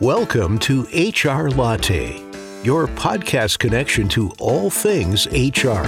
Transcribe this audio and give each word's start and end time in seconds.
Welcome 0.00 0.60
to 0.60 0.82
HR 0.82 1.50
Latte, 1.50 2.22
your 2.62 2.86
podcast 2.86 3.58
connection 3.58 4.08
to 4.10 4.30
all 4.38 4.70
things 4.70 5.26
HR. 5.26 5.82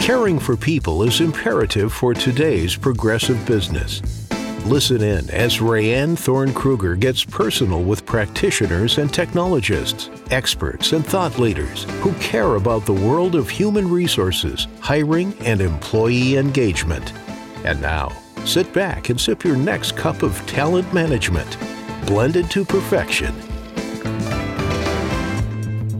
Caring 0.00 0.38
for 0.38 0.56
people 0.56 1.02
is 1.02 1.20
imperative 1.20 1.92
for 1.92 2.14
today's 2.14 2.76
progressive 2.76 3.44
business. 3.44 4.00
Listen 4.64 5.02
in 5.02 5.28
as 5.28 5.58
Rayanne 5.58 6.18
Thorn 6.18 6.54
Kruger 6.54 6.96
gets 6.96 7.22
personal 7.22 7.82
with 7.82 8.06
practitioners 8.06 8.96
and 8.96 9.12
technologists, 9.12 10.08
experts, 10.30 10.92
and 10.92 11.04
thought 11.04 11.38
leaders 11.38 11.84
who 12.00 12.14
care 12.14 12.54
about 12.54 12.86
the 12.86 12.94
world 12.94 13.34
of 13.34 13.50
human 13.50 13.86
resources, 13.86 14.66
hiring, 14.80 15.36
and 15.40 15.60
employee 15.60 16.38
engagement. 16.38 17.12
And 17.66 17.82
now, 17.82 18.16
sit 18.46 18.72
back 18.72 19.10
and 19.10 19.20
sip 19.20 19.44
your 19.44 19.58
next 19.58 19.94
cup 19.94 20.22
of 20.22 20.34
talent 20.46 20.90
management 20.94 21.58
blended 22.06 22.50
to 22.50 22.64
perfection. 22.64 23.34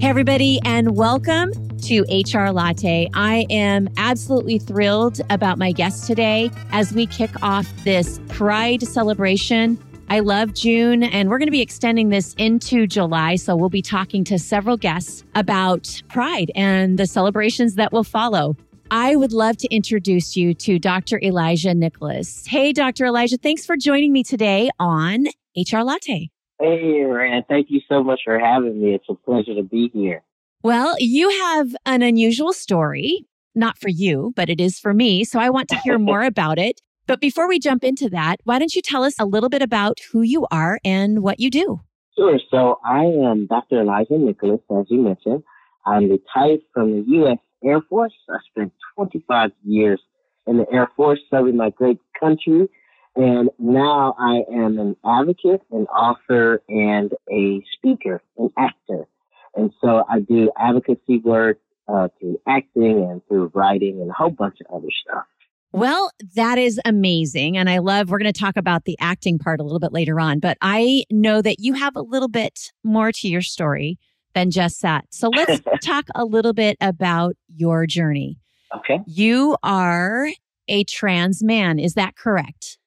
Hey, 0.01 0.11
everybody, 0.11 0.61
and 0.65 0.97
welcome 0.97 1.53
to 1.79 2.03
HR 2.11 2.51
Latte. 2.51 3.09
I 3.15 3.47
am 3.49 3.89
absolutely 3.97 4.59
thrilled 4.59 5.21
about 5.31 5.59
my 5.59 5.73
guest 5.73 6.07
today 6.07 6.51
as 6.73 6.93
we 6.93 7.07
kick 7.07 7.31
off 7.43 7.67
this 7.85 8.21
Pride 8.29 8.83
celebration. 8.83 9.79
I 10.11 10.21
love 10.21 10.53
June, 10.53 11.03
and 11.03 11.31
we're 11.31 11.39
going 11.39 11.47
to 11.47 11.53
be 11.53 11.63
extending 11.63 12.11
this 12.11 12.35
into 12.35 12.87
July. 12.87 13.37
So, 13.37 13.57
we'll 13.57 13.71
be 13.71 13.83
talking 13.83 14.25
to 14.25 14.39
several 14.39 14.77
guests 14.77 15.25
about 15.35 16.03
Pride 16.09 16.51
and 16.55 16.99
the 16.99 17.07
celebrations 17.07 17.77
that 17.77 17.93
will 17.93 18.05
follow. 18.05 18.57
I 18.91 19.17
would 19.17 19.33
love 19.33 19.57
to 19.59 19.69
introduce 19.75 20.37
you 20.37 20.53
to 20.55 20.79
Dr. 20.79 21.19
Elijah 21.23 21.75
Nicholas. 21.75 22.45
Hey, 22.47 22.73
Dr. 22.73 23.07
Elijah, 23.07 23.39
thanks 23.39 23.65
for 23.65 23.77
joining 23.77 24.13
me 24.13 24.23
today 24.23 24.71
on 24.79 25.27
HR 25.57 25.81
Latte. 25.81 26.31
Hey, 26.61 27.03
Rayanne. 27.05 27.47
Thank 27.49 27.67
you 27.71 27.81
so 27.89 28.03
much 28.03 28.21
for 28.25 28.39
having 28.39 28.81
me. 28.81 28.95
It's 28.95 29.07
a 29.09 29.15
pleasure 29.15 29.55
to 29.55 29.63
be 29.63 29.91
here. 29.93 30.23
Well, 30.63 30.97
you 30.99 31.29
have 31.29 31.75
an 31.85 32.03
unusual 32.03 32.53
story, 32.53 33.27
not 33.55 33.77
for 33.79 33.89
you, 33.89 34.33
but 34.37 34.49
it 34.49 34.61
is 34.61 34.79
for 34.79 34.95
me. 34.95 35.25
So 35.25 35.39
I 35.39 35.51
want 35.51 35.69
to 35.69 35.77
hear 35.77 35.99
more 36.11 36.23
about 36.23 36.59
it. 36.59 36.81
But 37.07 37.21
before 37.21 37.47
we 37.49 37.59
jump 37.59 37.85
into 37.85 38.09
that, 38.11 38.37
why 38.45 38.59
don't 38.59 38.75
you 38.75 38.81
tell 38.81 39.05
us 39.05 39.19
a 39.19 39.27
little 39.27 39.51
bit 39.51 39.61
about 39.61 39.99
who 40.13 40.23
you 40.23 40.47
are 40.51 40.79
and 40.85 41.23
what 41.23 41.39
you 41.39 41.51
do? 41.51 41.81
Sure. 42.17 42.39
So 42.51 42.79
I 42.85 43.05
am 43.05 43.47
Dr. 43.47 43.83
Elijah 43.83 44.17
Nicholas, 44.17 44.61
as 44.71 44.87
you 44.89 45.03
mentioned. 45.03 45.43
I'm 45.85 46.09
retired 46.09 46.61
from 46.73 46.93
the 46.93 47.05
U.S. 47.09 47.39
Air 47.63 47.81
Force. 47.83 48.15
I 48.31 48.39
spent 48.51 48.73
25 48.97 49.51
years 49.65 50.01
in 50.47 50.57
the 50.57 50.67
Air 50.73 50.89
Force 50.97 51.21
serving 51.31 51.57
my 51.57 51.71
great 51.71 51.99
country 52.19 52.69
and 53.17 53.51
now 53.59 54.15
I 54.19 54.43
am 54.53 54.79
an 54.79 54.97
advocate, 55.05 55.63
an 55.71 55.87
author, 55.87 56.63
and 56.69 57.13
a 57.31 57.63
speaker, 57.77 58.23
an 58.39 58.51
actor. 58.59 59.07
And 59.55 59.73
so 59.81 60.05
I 60.09 60.21
do 60.21 60.51
advocacy 60.59 61.19
work 61.25 61.59
uh, 61.87 62.09
through 62.19 62.41
acting 62.49 63.09
and 63.09 63.23
through 63.29 63.53
writing 63.55 64.01
and 64.01 64.11
a 64.11 64.13
whole 64.13 64.31
bunch 64.31 64.57
of 64.61 64.75
other 64.75 64.89
stuff. 65.05 65.25
Well, 65.73 66.11
that 66.37 66.57
is 66.59 66.81
amazing. 66.85 67.57
And 67.57 67.69
I 67.69 67.79
love, 67.79 68.09
we're 68.09 68.19
going 68.19 68.33
to 68.33 68.41
talk 68.41 68.57
about 68.57 68.85
the 68.85 68.97
acting 69.01 69.39
part 69.39 69.61
a 69.61 69.65
little 69.65 69.81
bit 69.81 69.93
later 69.93 70.21
on, 70.21 70.39
but 70.39 70.57
I 70.63 71.05
know 71.11 71.43
that 71.43 71.59
you 71.59 71.75
have 71.75 71.97
a 71.97 72.01
little 72.01 72.29
bit 72.29 72.73
more 72.85 73.11
to 73.11 73.29
your 73.29 73.43
story 73.43 73.99
than 74.35 74.51
just 74.51 74.83
that. 74.83 75.07
So 75.11 75.31
let's 75.31 75.61
talk 75.85 76.07
a 76.15 76.25
little 76.25 76.53
bit 76.53 76.77
about 76.81 77.35
your 77.49 77.87
journey. 77.87 78.39
Okay. 78.77 79.01
You 79.07 79.57
are 79.63 80.29
a 80.69 80.85
trans 80.85 81.43
man. 81.43 81.79
Is 81.79 81.95
that 81.95 82.17
correct? 82.17 82.79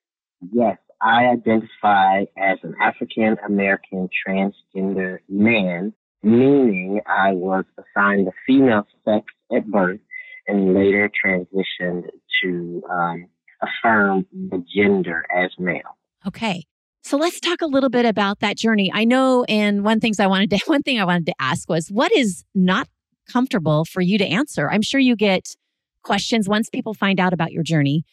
Yes, 0.51 0.77
I 1.01 1.25
identify 1.25 2.25
as 2.37 2.57
an 2.63 2.75
African 2.81 3.37
American 3.45 4.09
transgender 4.27 5.19
man, 5.29 5.93
meaning 6.23 7.01
I 7.07 7.33
was 7.33 7.65
assigned 7.77 8.27
the 8.27 8.31
female 8.45 8.85
sex 9.05 9.25
at 9.55 9.67
birth 9.67 9.99
and 10.47 10.73
later 10.73 11.09
transitioned 11.25 12.03
to 12.41 12.83
um, 12.89 13.27
affirm 13.61 14.25
the 14.31 14.63
gender 14.73 15.25
as 15.35 15.51
male. 15.59 15.97
Okay. 16.25 16.65
So 17.03 17.17
let's 17.17 17.39
talk 17.39 17.61
a 17.61 17.67
little 17.67 17.89
bit 17.89 18.05
about 18.05 18.39
that 18.39 18.57
journey. 18.57 18.91
I 18.93 19.05
know, 19.05 19.45
and 19.45 19.83
one 19.83 19.99
things 19.99 20.19
I 20.19 20.27
wanted 20.27 20.49
to 20.51 20.59
one 20.67 20.83
thing 20.83 20.99
I 20.99 21.05
wanted 21.05 21.27
to 21.27 21.35
ask 21.39 21.69
was 21.69 21.89
what 21.89 22.11
is 22.15 22.43
not 22.53 22.87
comfortable 23.31 23.85
for 23.85 24.01
you 24.01 24.17
to 24.17 24.25
answer? 24.25 24.69
I'm 24.69 24.81
sure 24.81 24.99
you 24.99 25.15
get 25.15 25.55
questions 26.03 26.47
once 26.47 26.69
people 26.69 26.93
find 26.93 27.19
out 27.19 27.33
about 27.33 27.51
your 27.51 27.63
journey 27.63 28.03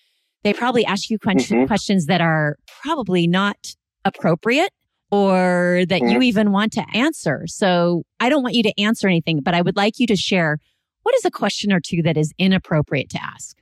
they 0.45 0.53
probably 0.53 0.85
ask 0.85 1.11
you 1.11 1.19
mm-hmm. 1.19 1.65
questions 1.67 2.07
that 2.07 2.21
are 2.21 2.57
probably 2.83 3.27
not 3.27 3.57
appropriate 4.05 4.71
or 5.11 5.85
that 5.89 6.03
mm-hmm. 6.03 6.11
you 6.11 6.23
even 6.23 6.53
want 6.53 6.73
to 6.75 6.85
answer. 6.95 7.45
So 7.47 8.05
I 8.21 8.29
don't 8.29 8.43
want 8.43 8.55
you 8.55 8.63
to 8.65 8.81
answer 8.81 9.09
anything, 9.09 9.41
but 9.41 9.55
I 9.55 9.63
would 9.63 9.77
like 9.77 9.99
you 9.99 10.07
to 10.07 10.17
share 10.17 10.59
what 11.03 11.15
is 11.17 11.25
a 11.25 11.31
question 11.31 11.73
or 11.73 11.81
two 11.81 12.03
that 12.03 12.17
is 12.17 12.33
inappropriate 12.39 13.11
to 13.11 13.23
ask? 13.23 13.57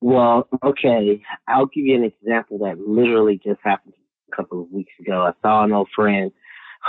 Well, 0.00 0.46
okay. 0.62 1.22
I'll 1.48 1.66
give 1.66 1.86
you 1.86 1.96
an 1.96 2.04
example 2.04 2.58
that 2.58 2.78
literally 2.78 3.40
just 3.42 3.60
happened 3.64 3.94
a 4.30 4.36
couple 4.36 4.60
of 4.60 4.70
weeks 4.70 4.92
ago. 5.00 5.22
I 5.22 5.32
saw 5.42 5.64
an 5.64 5.72
old 5.72 5.88
friend 5.96 6.30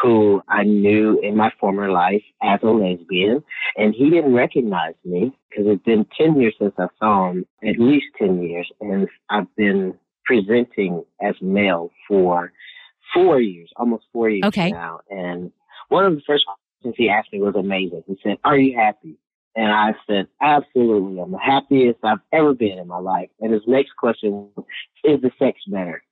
who 0.01 0.41
I 0.47 0.63
knew 0.63 1.19
in 1.21 1.35
my 1.37 1.51
former 1.59 1.89
life 1.89 2.23
as 2.41 2.59
a 2.63 2.67
lesbian, 2.67 3.43
and 3.77 3.93
he 3.93 4.09
didn't 4.09 4.33
recognize 4.33 4.95
me 5.03 5.37
because 5.49 5.65
it's 5.67 5.83
been 5.83 6.05
10 6.17 6.39
years 6.39 6.55
since 6.59 6.73
I 6.77 6.87
saw 6.99 7.31
him, 7.31 7.45
at 7.63 7.79
least 7.79 8.05
10 8.19 8.41
years, 8.41 8.69
and 8.81 9.07
I've 9.29 9.53
been 9.55 9.95
presenting 10.25 11.03
as 11.21 11.35
male 11.41 11.91
for 12.07 12.51
four 13.13 13.39
years, 13.39 13.69
almost 13.77 14.05
four 14.11 14.29
years 14.29 14.45
okay. 14.45 14.71
now. 14.71 14.99
And 15.09 15.51
one 15.89 16.05
of 16.05 16.15
the 16.15 16.21
first 16.27 16.45
questions 16.45 16.95
he 16.97 17.09
asked 17.09 17.31
me 17.31 17.39
was 17.39 17.55
amazing. 17.55 18.03
He 18.07 18.17
said, 18.23 18.37
Are 18.43 18.57
you 18.57 18.77
happy? 18.77 19.17
And 19.55 19.71
I 19.71 19.93
said, 20.07 20.27
Absolutely. 20.41 21.21
I'm 21.21 21.31
the 21.31 21.37
happiest 21.37 21.99
I've 22.03 22.19
ever 22.33 22.53
been 22.53 22.79
in 22.79 22.87
my 22.87 22.99
life. 22.99 23.29
And 23.39 23.53
his 23.53 23.63
next 23.67 23.91
question 23.97 24.49
is 25.03 25.21
the 25.21 25.31
sex 25.39 25.59
better? 25.67 26.03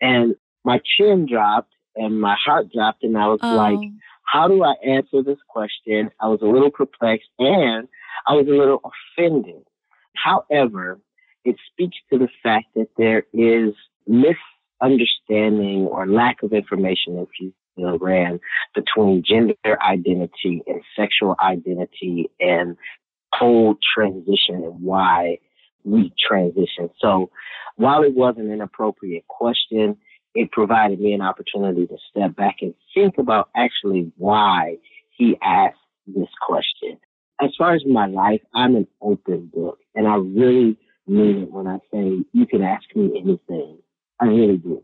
And 0.00 0.34
my 0.64 0.80
chin 0.96 1.26
dropped 1.30 1.72
and 1.98 2.20
my 2.20 2.36
heart 2.42 2.72
dropped 2.72 3.02
and 3.02 3.16
I 3.16 3.26
was 3.26 3.40
oh. 3.42 3.54
like, 3.54 3.78
how 4.22 4.48
do 4.48 4.62
I 4.62 4.74
answer 4.86 5.22
this 5.22 5.38
question? 5.48 6.10
I 6.20 6.28
was 6.28 6.40
a 6.42 6.46
little 6.46 6.70
perplexed 6.70 7.28
and 7.38 7.88
I 8.26 8.34
was 8.34 8.46
a 8.46 8.50
little 8.50 8.80
offended. 8.84 9.62
However, 10.14 11.00
it 11.44 11.56
speaks 11.72 11.96
to 12.12 12.18
the 12.18 12.28
fact 12.42 12.66
that 12.74 12.88
there 12.96 13.24
is 13.32 13.74
misunderstanding 14.06 15.86
or 15.86 16.06
lack 16.06 16.42
of 16.42 16.52
information, 16.52 17.18
if 17.18 17.28
you 17.40 17.52
will, 17.76 17.98
Rayanne 17.98 18.40
between 18.74 19.22
gender 19.24 19.54
identity 19.82 20.62
and 20.66 20.82
sexual 20.96 21.36
identity 21.40 22.30
and 22.40 22.76
whole 23.32 23.76
transition 23.94 24.56
and 24.64 24.82
why 24.82 25.38
we 25.84 26.12
transition. 26.28 26.90
So 27.00 27.30
while 27.76 28.02
it 28.02 28.14
was 28.14 28.34
an 28.36 28.50
inappropriate 28.50 29.26
question, 29.28 29.96
it 30.38 30.52
provided 30.52 31.00
me 31.00 31.12
an 31.14 31.20
opportunity 31.20 31.84
to 31.84 31.96
step 32.10 32.36
back 32.36 32.58
and 32.62 32.72
think 32.94 33.18
about 33.18 33.50
actually 33.56 34.12
why 34.18 34.76
he 35.16 35.36
asked 35.42 35.74
this 36.06 36.28
question. 36.46 36.96
As 37.42 37.50
far 37.58 37.74
as 37.74 37.82
my 37.84 38.06
life, 38.06 38.40
I'm 38.54 38.76
an 38.76 38.86
open 39.02 39.50
book, 39.52 39.78
and 39.96 40.06
I 40.06 40.14
really 40.14 40.78
mean 41.08 41.42
it 41.42 41.50
when 41.50 41.66
I 41.66 41.78
say 41.92 42.22
you 42.32 42.46
can 42.46 42.62
ask 42.62 42.84
me 42.94 43.20
anything. 43.20 43.78
I 44.20 44.26
really 44.26 44.58
do. 44.58 44.80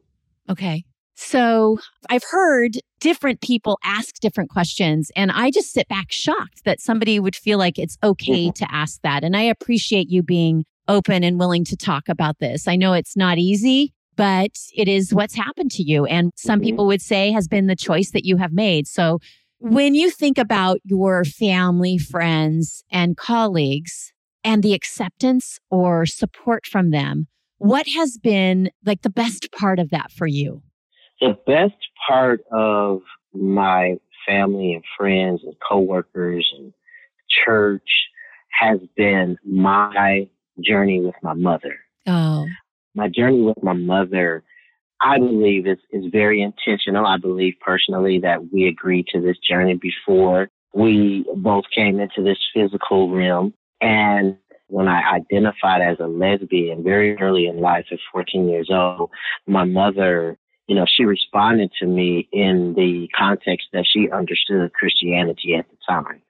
Okay. 0.50 0.84
So 1.14 1.78
I've 2.10 2.24
heard 2.28 2.72
different 2.98 3.40
people 3.40 3.78
ask 3.84 4.16
different 4.18 4.50
questions, 4.50 5.12
and 5.14 5.30
I 5.30 5.52
just 5.52 5.72
sit 5.72 5.86
back 5.86 6.10
shocked 6.10 6.64
that 6.64 6.80
somebody 6.80 7.20
would 7.20 7.36
feel 7.36 7.58
like 7.58 7.78
it's 7.78 7.96
okay 8.02 8.46
mm-hmm. 8.48 8.64
to 8.64 8.74
ask 8.74 9.00
that. 9.02 9.22
And 9.22 9.36
I 9.36 9.42
appreciate 9.42 10.10
you 10.10 10.24
being 10.24 10.64
open 10.88 11.22
and 11.22 11.38
willing 11.38 11.64
to 11.66 11.76
talk 11.76 12.08
about 12.08 12.40
this. 12.40 12.66
I 12.66 12.74
know 12.74 12.92
it's 12.92 13.16
not 13.16 13.38
easy 13.38 13.94
but 14.16 14.52
it 14.74 14.88
is 14.88 15.12
what's 15.12 15.34
happened 15.34 15.70
to 15.72 15.82
you. 15.82 16.04
And 16.06 16.32
some 16.36 16.58
mm-hmm. 16.58 16.66
people 16.66 16.86
would 16.86 17.02
say 17.02 17.32
has 17.32 17.48
been 17.48 17.66
the 17.66 17.76
choice 17.76 18.10
that 18.10 18.24
you 18.24 18.36
have 18.36 18.52
made. 18.52 18.86
So 18.86 19.18
when 19.58 19.94
you 19.94 20.10
think 20.10 20.38
about 20.38 20.80
your 20.84 21.24
family, 21.24 21.98
friends, 21.98 22.84
and 22.90 23.16
colleagues 23.16 24.12
and 24.42 24.62
the 24.62 24.74
acceptance 24.74 25.58
or 25.70 26.06
support 26.06 26.66
from 26.66 26.90
them, 26.90 27.28
what 27.58 27.86
has 27.96 28.18
been 28.18 28.70
like 28.84 29.02
the 29.02 29.10
best 29.10 29.50
part 29.52 29.78
of 29.78 29.90
that 29.90 30.10
for 30.10 30.26
you? 30.26 30.62
The 31.20 31.38
best 31.46 31.76
part 32.06 32.40
of 32.52 33.00
my 33.32 33.96
family 34.26 34.74
and 34.74 34.84
friends 34.98 35.40
and 35.44 35.54
coworkers 35.66 36.50
and 36.58 36.72
church 37.28 37.88
has 38.50 38.80
been 38.96 39.38
my 39.44 40.28
journey 40.62 41.00
with 41.00 41.14
my 41.22 41.32
mother. 41.34 41.76
Oh 42.06 42.46
my 42.94 43.08
journey 43.08 43.42
with 43.42 43.62
my 43.62 43.72
mother, 43.72 44.42
I 45.00 45.18
believe 45.18 45.66
is, 45.66 45.78
is 45.90 46.04
very 46.10 46.40
intentional. 46.40 47.06
I 47.06 47.18
believe 47.18 47.54
personally 47.60 48.20
that 48.20 48.52
we 48.52 48.66
agreed 48.68 49.06
to 49.08 49.20
this 49.20 49.36
journey 49.38 49.74
before 49.74 50.48
we 50.72 51.24
both 51.36 51.64
came 51.74 52.00
into 52.00 52.22
this 52.22 52.38
physical 52.54 53.14
realm. 53.14 53.54
And 53.80 54.36
when 54.68 54.88
I 54.88 55.02
identified 55.16 55.82
as 55.82 55.98
a 56.00 56.06
lesbian 56.06 56.82
very 56.82 57.20
early 57.20 57.46
in 57.46 57.60
life 57.60 57.86
at 57.92 57.98
14 58.12 58.48
years 58.48 58.70
old, 58.70 59.10
my 59.46 59.64
mother 59.64 60.38
you 60.66 60.74
know, 60.74 60.86
she 60.88 61.04
responded 61.04 61.70
to 61.80 61.86
me 61.86 62.28
in 62.32 62.74
the 62.74 63.08
context 63.16 63.68
that 63.72 63.84
she 63.86 64.10
understood 64.10 64.72
Christianity 64.72 65.54
at 65.54 65.66
the 65.68 65.76
time. 65.86 66.22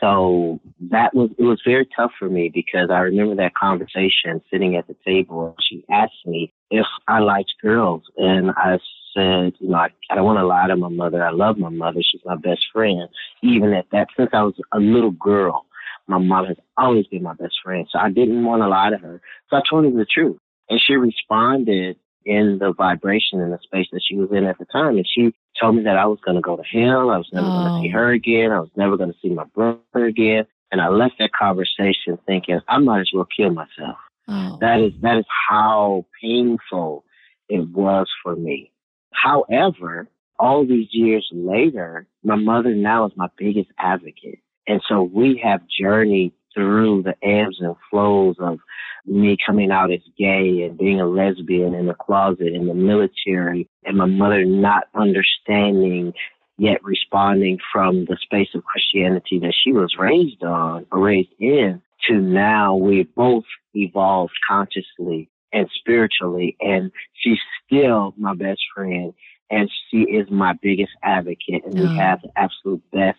So 0.00 0.60
that 0.90 1.14
was, 1.14 1.30
it 1.38 1.42
was 1.42 1.60
very 1.64 1.88
tough 1.96 2.12
for 2.18 2.28
me 2.28 2.50
because 2.52 2.90
I 2.90 2.98
remember 2.98 3.36
that 3.36 3.54
conversation 3.54 4.42
sitting 4.50 4.76
at 4.76 4.86
the 4.86 4.96
table. 5.04 5.56
She 5.60 5.84
asked 5.90 6.26
me 6.26 6.52
if 6.70 6.86
I 7.08 7.20
liked 7.20 7.52
girls 7.62 8.02
and 8.16 8.50
I 8.50 8.78
said, 9.14 9.54
you 9.58 9.70
know, 9.70 9.78
I, 9.78 9.88
I 10.10 10.14
don't 10.14 10.24
want 10.24 10.38
to 10.38 10.46
lie 10.46 10.66
to 10.68 10.76
my 10.76 10.88
mother. 10.88 11.24
I 11.24 11.30
love 11.30 11.58
my 11.58 11.70
mother. 11.70 12.00
She's 12.02 12.20
my 12.24 12.36
best 12.36 12.66
friend. 12.72 13.08
Even 13.42 13.72
at 13.72 13.86
that, 13.92 14.08
since 14.16 14.30
I 14.32 14.42
was 14.42 14.54
a 14.72 14.78
little 14.78 15.12
girl, 15.12 15.66
my 16.06 16.18
mom 16.18 16.46
has 16.46 16.56
always 16.76 17.06
been 17.06 17.22
my 17.22 17.34
best 17.34 17.54
friend. 17.62 17.86
So 17.90 17.98
I 17.98 18.10
didn't 18.10 18.44
want 18.44 18.62
to 18.62 18.68
lie 18.68 18.90
to 18.90 18.98
her. 18.98 19.20
So 19.48 19.56
I 19.56 19.62
told 19.68 19.84
her 19.84 19.90
the 19.90 20.06
truth. 20.06 20.38
And 20.68 20.80
she 20.80 20.94
responded 20.94 21.96
in 22.24 22.58
the 22.60 22.72
vibration 22.72 23.40
in 23.40 23.50
the 23.50 23.58
space 23.62 23.86
that 23.92 24.02
she 24.06 24.16
was 24.16 24.30
in 24.32 24.44
at 24.44 24.58
the 24.58 24.66
time. 24.66 24.96
And 24.96 25.06
she 25.08 25.32
told 25.60 25.76
me 25.76 25.82
that 25.84 25.96
I 25.96 26.06
was 26.06 26.18
going 26.24 26.36
to 26.36 26.40
go 26.40 26.56
to 26.56 26.62
hell. 26.62 27.10
I 27.10 27.18
was 27.18 27.28
never 27.32 27.46
oh. 27.46 27.50
going 27.50 27.82
to 27.82 27.88
see 27.88 27.92
her 27.92 28.12
again. 28.12 28.52
I 28.52 28.60
was 28.60 28.70
never 28.76 28.96
going 28.96 29.12
to 29.12 29.18
see 29.22 29.30
my 29.30 29.44
brother 29.44 30.06
again. 30.06 30.46
And 30.72 30.80
I 30.80 30.88
left 30.88 31.14
that 31.18 31.32
conversation 31.32 32.18
thinking 32.26 32.60
I 32.68 32.78
might 32.78 33.00
as 33.00 33.10
well 33.12 33.26
kill 33.36 33.50
myself. 33.50 33.96
Oh. 34.28 34.58
That 34.60 34.80
is 34.80 34.92
that 35.02 35.18
is 35.18 35.24
how 35.48 36.06
painful 36.22 37.04
it 37.48 37.68
was 37.68 38.06
for 38.22 38.36
me. 38.36 38.70
However, 39.12 40.08
all 40.38 40.64
these 40.64 40.88
years 40.92 41.28
later, 41.32 42.06
my 42.22 42.36
mother 42.36 42.74
now 42.74 43.06
is 43.06 43.12
my 43.16 43.28
biggest 43.36 43.70
advocate. 43.78 44.38
And 44.66 44.80
so 44.88 45.02
we 45.02 45.40
have 45.42 45.60
journeyed 45.80 46.32
through 46.54 47.02
the 47.02 47.14
ebbs 47.26 47.58
and 47.60 47.74
flows 47.90 48.36
of 48.38 48.58
me 49.06 49.36
coming 49.44 49.70
out 49.70 49.92
as 49.92 50.00
gay 50.18 50.62
and 50.62 50.78
being 50.78 51.00
a 51.00 51.06
lesbian 51.06 51.74
in 51.74 51.86
the 51.86 51.94
closet 51.94 52.48
in 52.54 52.66
the 52.66 52.74
military 52.74 53.68
and 53.84 53.96
my 53.96 54.06
mother 54.06 54.44
not 54.44 54.84
understanding 54.94 56.12
yet 56.58 56.82
responding 56.84 57.58
from 57.72 58.04
the 58.04 58.18
space 58.20 58.48
of 58.54 58.64
Christianity 58.64 59.38
that 59.38 59.54
she 59.54 59.72
was 59.72 59.94
raised 59.98 60.42
on 60.42 60.86
or 60.92 61.00
raised 61.00 61.32
in 61.38 61.80
to 62.08 62.14
now 62.14 62.76
we 62.76 63.04
both 63.16 63.44
evolved 63.74 64.34
consciously 64.48 65.30
and 65.52 65.68
spiritually 65.74 66.56
and 66.60 66.92
she's 67.14 67.38
still 67.64 68.14
my 68.16 68.34
best 68.34 68.60
friend 68.74 69.14
and 69.50 69.70
she 69.90 70.02
is 70.02 70.30
my 70.30 70.54
biggest 70.62 70.92
advocate 71.02 71.64
and 71.64 71.74
we 71.74 71.86
oh. 71.86 71.88
have 71.88 72.22
the 72.22 72.30
absolute 72.36 72.82
best 72.92 73.18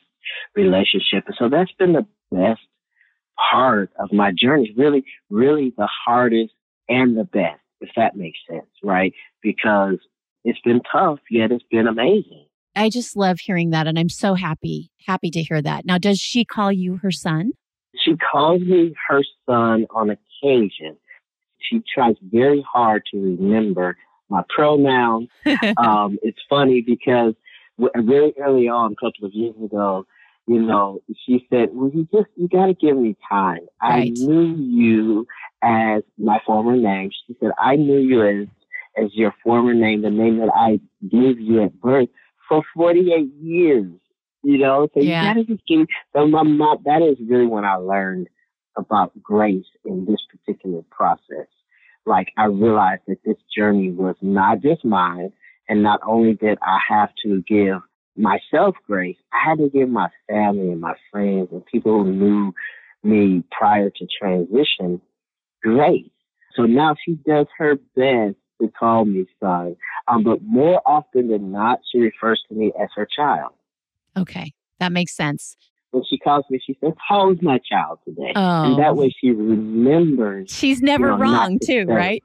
relationship. 0.55 1.25
And 1.27 1.35
so 1.37 1.49
that's 1.49 1.71
been 1.73 1.93
the 1.93 2.05
best 2.31 2.61
part 3.51 3.91
of 3.99 4.11
my 4.11 4.31
journey, 4.31 4.73
really, 4.75 5.03
really 5.29 5.73
the 5.77 5.87
hardest 6.05 6.53
and 6.89 7.17
the 7.17 7.23
best, 7.23 7.61
if 7.79 7.89
that 7.95 8.15
makes 8.15 8.39
sense, 8.49 8.69
right? 8.83 9.13
Because 9.41 9.97
it's 10.43 10.59
been 10.61 10.81
tough, 10.91 11.19
yet 11.29 11.51
it's 11.51 11.65
been 11.71 11.87
amazing. 11.87 12.45
I 12.75 12.89
just 12.89 13.15
love 13.15 13.39
hearing 13.39 13.71
that. 13.71 13.87
And 13.87 13.99
I'm 13.99 14.09
so 14.09 14.33
happy, 14.33 14.91
happy 15.05 15.29
to 15.31 15.43
hear 15.43 15.61
that. 15.61 15.85
Now, 15.85 15.97
does 15.97 16.19
she 16.19 16.45
call 16.45 16.71
you 16.71 16.97
her 16.97 17.11
son? 17.11 17.51
She 18.03 18.15
calls 18.31 18.61
me 18.61 18.93
her 19.07 19.21
son 19.45 19.85
on 19.93 20.09
occasion. 20.09 20.97
She 21.59 21.81
tries 21.93 22.15
very 22.21 22.65
hard 22.71 23.03
to 23.11 23.17
remember 23.17 23.97
my 24.29 24.43
pronouns. 24.49 25.27
um, 25.77 26.17
it's 26.23 26.39
funny 26.49 26.81
because 26.81 27.33
very 27.77 28.33
early 28.39 28.69
on, 28.69 28.93
a 28.93 28.95
couple 28.95 29.25
of 29.25 29.33
years 29.33 29.55
ago, 29.63 30.05
you 30.51 30.61
know, 30.61 31.01
she 31.25 31.47
said, 31.49 31.69
well, 31.71 31.89
you 31.93 32.05
just, 32.13 32.27
you 32.35 32.49
got 32.49 32.65
to 32.65 32.73
give 32.73 32.97
me 32.97 33.15
time. 33.29 33.61
Right. 33.81 34.07
I 34.07 34.09
knew 34.09 34.53
you 34.57 35.25
as 35.63 36.03
my 36.17 36.41
former 36.45 36.75
name. 36.75 37.09
She 37.25 37.37
said, 37.39 37.51
I 37.57 37.77
knew 37.77 37.99
you 37.99 38.27
as, 38.27 38.47
as 39.01 39.11
your 39.13 39.33
former 39.43 39.73
name, 39.73 40.01
the 40.01 40.09
name 40.09 40.39
that 40.39 40.51
I 40.53 40.81
gave 41.07 41.39
you 41.39 41.63
at 41.63 41.79
birth 41.79 42.09
for 42.49 42.63
48 42.75 43.33
years, 43.41 43.93
you 44.43 44.57
know, 44.57 44.89
so 44.93 44.99
yeah. 44.99 45.21
you 45.21 45.27
got 45.27 45.33
to 45.35 45.55
just 45.55 45.65
give, 45.65 45.87
so 46.11 46.27
my 46.27 46.43
mom, 46.43 46.79
that 46.83 47.01
is 47.01 47.17
really 47.29 47.45
when 47.45 47.63
I 47.63 47.75
learned 47.75 48.27
about 48.75 49.13
grace 49.23 49.63
in 49.85 50.05
this 50.05 50.19
particular 50.29 50.81
process. 50.91 51.47
Like 52.05 52.27
I 52.37 52.45
realized 52.45 53.03
that 53.07 53.23
this 53.23 53.37
journey 53.55 53.91
was 53.91 54.15
not 54.21 54.59
just 54.61 54.83
mine. 54.83 55.31
And 55.69 55.81
not 55.81 56.01
only 56.05 56.33
did 56.33 56.57
I 56.61 56.79
have 56.89 57.11
to 57.23 57.41
give 57.47 57.81
myself 58.17 58.75
grace, 58.87 59.17
I 59.33 59.49
had 59.49 59.57
to 59.59 59.69
give 59.69 59.89
my 59.89 60.09
family 60.27 60.71
and 60.71 60.81
my 60.81 60.95
friends 61.11 61.49
and 61.51 61.65
people 61.65 62.03
who 62.03 62.11
knew 62.11 62.53
me 63.03 63.43
prior 63.51 63.89
to 63.89 64.07
transition 64.19 65.01
grace. 65.61 66.09
So 66.55 66.63
now 66.63 66.95
she 67.03 67.13
does 67.13 67.47
her 67.57 67.75
best 67.95 68.35
to 68.61 68.69
call 68.77 69.05
me 69.05 69.25
son. 69.39 69.75
Um, 70.07 70.23
but 70.23 70.41
more 70.43 70.81
often 70.85 71.29
than 71.29 71.51
not, 71.51 71.79
she 71.91 71.99
refers 71.99 72.41
to 72.49 72.55
me 72.55 72.71
as 72.79 72.89
her 72.95 73.07
child. 73.07 73.53
Okay, 74.17 74.53
that 74.79 74.91
makes 74.91 75.15
sense. 75.15 75.55
When 75.91 76.03
she 76.09 76.17
calls 76.17 76.45
me, 76.49 76.59
she 76.65 76.77
says, 76.81 76.93
"How's 76.97 77.41
my 77.41 77.59
child 77.59 77.99
today?" 78.05 78.31
Oh. 78.35 78.63
And 78.63 78.79
that 78.79 78.89
oh. 78.89 78.93
way, 78.93 79.13
she 79.19 79.31
remembers. 79.31 80.49
She's 80.51 80.81
never 80.81 81.07
you 81.07 81.11
know, 81.11 81.17
wrong, 81.17 81.59
too, 81.59 81.85
say. 81.85 81.93
right? 81.93 82.23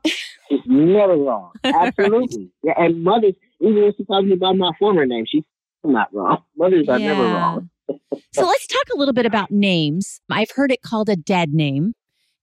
She's 0.49 0.61
never 0.67 1.17
wrong. 1.17 1.53
Absolutely. 1.65 2.51
right. 2.65 2.77
Yeah, 2.79 2.85
and 2.85 3.03
mothers, 3.03 3.35
even 3.61 3.83
when 3.83 3.93
she 3.97 4.05
calls 4.05 4.25
me 4.25 4.37
by 4.37 4.53
my 4.53 4.71
former 4.79 5.05
name, 5.05 5.25
she 5.29 5.45
I'm 5.87 5.93
not 5.93 6.13
wrong. 6.13 6.43
Mothers 6.57 6.89
are 6.89 6.99
never 6.99 7.23
wrong. 7.23 7.71
so 8.33 8.45
let's 8.45 8.67
talk 8.67 8.85
a 8.95 8.99
little 8.99 9.15
bit 9.15 9.27
about 9.27 9.51
names. 9.51 10.21
I've 10.31 10.51
heard 10.51 10.73
it 10.73 10.83
called 10.83 11.09
a 11.09 11.17
dead 11.17 11.53
name. 11.53 11.95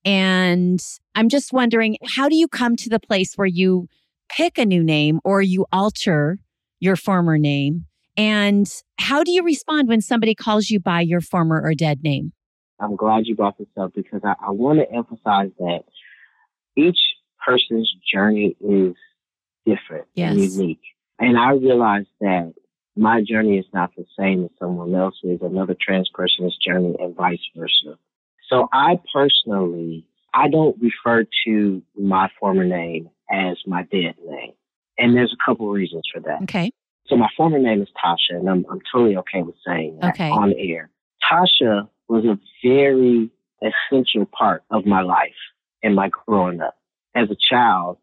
And 0.06 0.81
I'm 1.16 1.30
just 1.30 1.54
wondering, 1.54 1.98
how 2.06 2.30
do 2.30 2.36
you 2.36 2.48
come 2.48 2.75
to 2.78 2.90
the 2.90 3.00
place 3.00 3.36
where 3.36 3.48
you 3.48 3.88
pick 4.30 4.57
a 4.57 4.66
new 4.66 4.84
name 4.84 5.19
or 5.24 5.42
you 5.42 5.66
alter 5.72 6.40
your 6.80 6.95
former 6.95 7.38
name? 7.38 7.86
And 8.16 8.69
how 9.00 9.24
do 9.24 9.31
you 9.31 9.44
respond 9.44 9.88
when 9.88 10.01
somebody 10.01 10.36
calls 10.36 10.69
you 10.69 10.80
by 10.80 11.01
your 11.01 11.22
former 11.22 11.62
or 11.62 11.74
dead 11.74 12.04
name? 12.04 12.34
I'm 12.80 12.96
glad 12.96 13.25
you 13.25 13.36
brought 13.36 13.57
this 13.57 13.68
up 13.80 13.94
because 13.94 14.22
I, 14.24 14.36
I 14.46 14.51
want 14.51 14.80
to 14.80 14.94
emphasize 14.94 15.51
that 15.60 15.84
each 16.75 17.00
person's 17.46 17.94
journey 18.12 18.56
is 18.60 18.96
different 19.66 20.06
yes. 20.16 20.31
and 20.31 20.39
unique. 20.42 20.81
And 21.19 21.38
I 21.38 21.51
realize 21.51 22.06
that 22.19 22.54
my 22.95 23.22
journey 23.22 23.57
is 23.57 23.66
not 23.74 23.92
the 23.95 24.06
same 24.18 24.45
as 24.45 24.51
someone 24.60 24.94
else's, 24.94 25.40
another 25.42 25.75
trans 25.80 26.10
person's 26.13 26.57
journey, 26.57 26.95
and 27.00 27.16
vice 27.16 27.40
versa. 27.56 27.98
So 28.50 28.68
I 28.72 29.00
personally, 29.13 30.06
I 30.34 30.48
don't 30.48 30.78
refer 30.81 31.25
to 31.48 31.81
my 32.00 32.30
former 32.40 32.66
name 32.66 33.10
as 33.31 33.57
my 33.66 33.84
dead 33.84 34.16
name. 34.25 34.54
And 34.98 35.16
there's 35.16 35.34
a 35.34 35.44
couple 35.44 35.68
of 35.68 35.74
reasons 35.74 36.04
for 36.13 36.19
that. 36.22 36.44
Okay. 36.44 36.72
So 37.07 37.16
my 37.18 37.30
former 37.36 37.60
name 37.60 37.81
is 37.81 37.90
Tasha, 38.04 38.38
and 38.38 38.50
I'm, 38.50 38.65
I'm 38.70 38.79
totally 38.91 39.17
okay 39.17 39.41
with 39.41 39.56
saying 39.65 39.98
that 40.01 40.13
okay. 40.13 40.29
on 40.29 40.53
air. 40.58 40.89
Tasha 41.32 41.89
was 42.08 42.25
a 42.25 42.38
very 42.63 43.29
essential 43.62 44.25
part 44.25 44.63
of 44.70 44.86
my 44.86 45.01
life 45.01 45.32
and 45.82 45.96
my 45.96 46.10
growing 46.10 46.62
up. 46.62 46.75
As 47.15 47.29
a 47.29 47.36
child, 47.50 47.98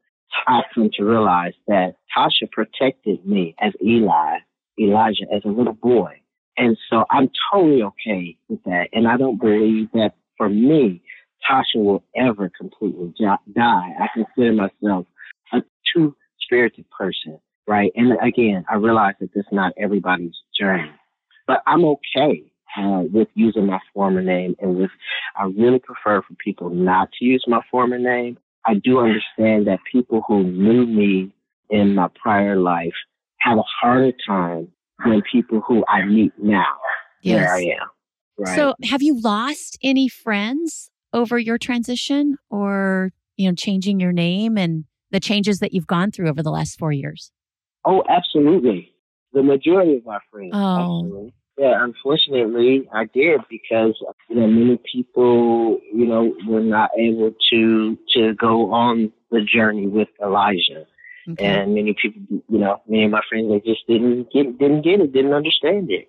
I 0.47 0.63
come 0.75 0.91
to 0.95 1.05
realize 1.05 1.55
that 1.69 1.97
Tasha 2.17 2.51
protected 2.51 3.25
me 3.25 3.55
as 3.61 3.73
Eli 3.83 4.39
Elijah 4.79 5.25
as 5.35 5.43
a 5.45 5.49
little 5.49 5.73
boy. 5.73 6.21
And 6.57 6.77
so 6.91 7.05
I'm 7.11 7.31
totally 7.53 7.83
okay 7.83 8.37
with 8.49 8.63
that. 8.65 8.89
And 8.93 9.09
I 9.09 9.17
don't 9.17 9.41
believe 9.41 9.89
that 9.95 10.15
for 10.37 10.49
me, 10.49 11.03
Tasha 11.49 11.77
will 11.77 12.03
ever 12.15 12.51
completely 12.51 13.15
die. 13.19 13.89
I 13.99 14.09
consider 14.13 14.53
myself 14.53 15.07
a 15.53 15.63
two 15.93 16.15
spirited 16.41 16.85
person, 16.91 17.39
right? 17.67 17.93
And 17.97 18.13
again, 18.23 18.65
I 18.71 18.77
realize 18.77 19.15
that 19.21 19.33
this 19.33 19.45
is 19.47 19.53
not 19.53 19.73
everybody's 19.79 20.37
journey, 20.59 20.91
but 21.47 21.63
I'm 21.67 21.85
okay 21.85 22.45
uh, 22.77 23.03
with 23.13 23.29
using 23.35 23.67
my 23.67 23.81
former 23.95 24.23
name 24.23 24.55
and 24.61 24.77
with, 24.77 24.91
I 25.37 25.45
really 25.45 25.79
prefer 25.79 26.23
for 26.23 26.35
people 26.35 26.71
not 26.71 27.11
to 27.13 27.25
use 27.25 27.45
my 27.47 27.61
former 27.71 27.99
name. 27.99 28.39
I 28.67 28.75
do 28.75 29.01
understand 29.01 29.67
that 29.67 29.79
people 29.91 30.23
who 30.27 30.43
knew 30.43 30.87
me 30.87 31.33
in 31.71 31.95
my 31.95 32.09
prior 32.21 32.57
life 32.57 32.93
have 33.41 33.59
a 33.59 33.65
harder 33.81 34.13
time 34.27 34.69
than 35.05 35.23
people 35.31 35.61
who 35.67 35.85
I 35.89 36.05
meet 36.05 36.33
now 36.39 36.77
yes. 37.23 37.37
where 37.37 37.55
I 37.55 37.61
am. 37.61 37.89
Right? 38.39 38.57
So, 38.57 38.75
have 38.85 39.03
you 39.03 39.21
lost 39.21 39.79
any 39.83 40.09
friends 40.09 40.91
over 41.13 41.39
your 41.39 41.59
transition, 41.59 42.37
or 42.49 43.13
you 43.37 43.49
know, 43.49 43.55
changing 43.55 44.01
your 44.01 44.13
name 44.13 44.57
and 44.57 44.85
the 45.11 45.21
changes 45.21 45.59
that 45.59 45.73
you've 45.73 45.87
gone 45.87 46.11
through 46.11 46.29
over 46.29 46.43
the 46.43 46.51
last 46.51 46.79
four 46.79 46.93
years? 46.93 47.33
Oh, 47.85 48.03
absolutely. 48.09 48.93
The 49.33 49.43
majority 49.43 49.97
of 49.97 50.07
my 50.07 50.19
friends. 50.31 50.53
Oh. 50.55 51.05
Actually. 51.05 51.35
Yeah, 51.59 51.85
unfortunately, 51.85 52.89
I 52.91 53.05
did 53.05 53.41
because 53.51 53.95
you 54.31 54.37
know 54.37 54.47
many 54.47 54.81
people, 54.91 55.79
you 55.93 56.07
know, 56.07 56.35
were 56.49 56.63
not 56.63 56.89
able 56.99 57.33
to 57.51 57.99
to 58.15 58.35
go 58.35 58.73
on 58.73 59.13
the 59.31 59.43
journey 59.43 59.87
with 59.87 60.09
Elijah. 60.23 60.87
Okay. 61.33 61.47
And 61.47 61.75
many 61.75 61.95
people, 62.01 62.43
you 62.49 62.59
know, 62.59 62.83
me 62.87 63.03
and 63.03 63.13
my 63.13 63.23
friends, 63.29 63.51
they 63.51 63.61
just 63.61 63.87
didn't 63.87 64.33
get, 64.33 64.59
didn't 64.59 64.83
get 64.83 65.01
it, 65.01 65.13
didn't 65.13 65.35
understand 65.35 65.91
it. 65.91 66.09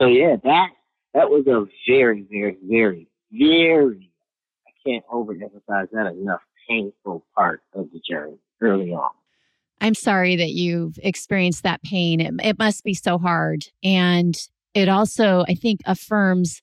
So 0.00 0.06
yeah, 0.06 0.36
that, 0.44 0.68
that 1.14 1.30
was 1.30 1.46
a 1.46 1.66
very, 1.90 2.26
very, 2.30 2.56
very, 2.62 3.08
very, 3.32 4.10
I 4.66 4.70
can't 4.88 5.04
overemphasize 5.06 5.90
that 5.92 6.12
enough, 6.12 6.40
painful 6.68 7.24
part 7.36 7.62
of 7.74 7.88
the 7.92 8.00
journey 8.08 8.38
early 8.60 8.92
on. 8.92 9.10
I'm 9.80 9.94
sorry 9.94 10.36
that 10.36 10.50
you've 10.50 10.98
experienced 11.02 11.62
that 11.62 11.82
pain. 11.82 12.20
It, 12.20 12.34
it 12.44 12.58
must 12.58 12.84
be 12.84 12.94
so 12.94 13.18
hard. 13.18 13.64
And 13.82 14.36
it 14.74 14.88
also, 14.88 15.44
I 15.48 15.54
think, 15.54 15.80
affirms 15.86 16.60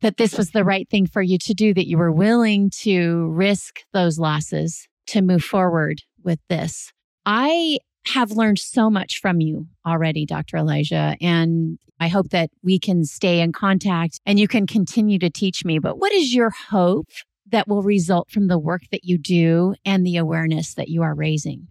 that 0.00 0.16
this 0.16 0.36
was 0.36 0.50
the 0.50 0.64
right 0.64 0.88
thing 0.88 1.06
for 1.06 1.22
you 1.22 1.38
to 1.38 1.54
do, 1.54 1.72
that 1.74 1.86
you 1.86 1.98
were 1.98 2.12
willing 2.12 2.70
to 2.80 3.28
risk 3.28 3.80
those 3.92 4.18
losses 4.18 4.88
to 5.06 5.22
move 5.22 5.44
forward 5.44 6.02
with 6.22 6.40
this. 6.48 6.92
I 7.26 7.78
have 8.06 8.32
learned 8.32 8.58
so 8.58 8.90
much 8.90 9.20
from 9.20 9.40
you 9.40 9.66
already, 9.86 10.26
Dr. 10.26 10.58
Elijah, 10.58 11.16
and 11.20 11.78
I 12.00 12.08
hope 12.08 12.30
that 12.30 12.50
we 12.62 12.78
can 12.78 13.04
stay 13.04 13.40
in 13.40 13.52
contact 13.52 14.20
and 14.26 14.38
you 14.38 14.48
can 14.48 14.66
continue 14.66 15.18
to 15.20 15.30
teach 15.30 15.64
me. 15.64 15.78
But 15.78 15.98
what 15.98 16.12
is 16.12 16.34
your 16.34 16.50
hope 16.50 17.08
that 17.50 17.68
will 17.68 17.82
result 17.82 18.30
from 18.30 18.48
the 18.48 18.58
work 18.58 18.82
that 18.90 19.04
you 19.04 19.16
do 19.16 19.74
and 19.84 20.04
the 20.04 20.16
awareness 20.16 20.74
that 20.74 20.88
you 20.88 21.02
are 21.02 21.14
raising? 21.14 21.68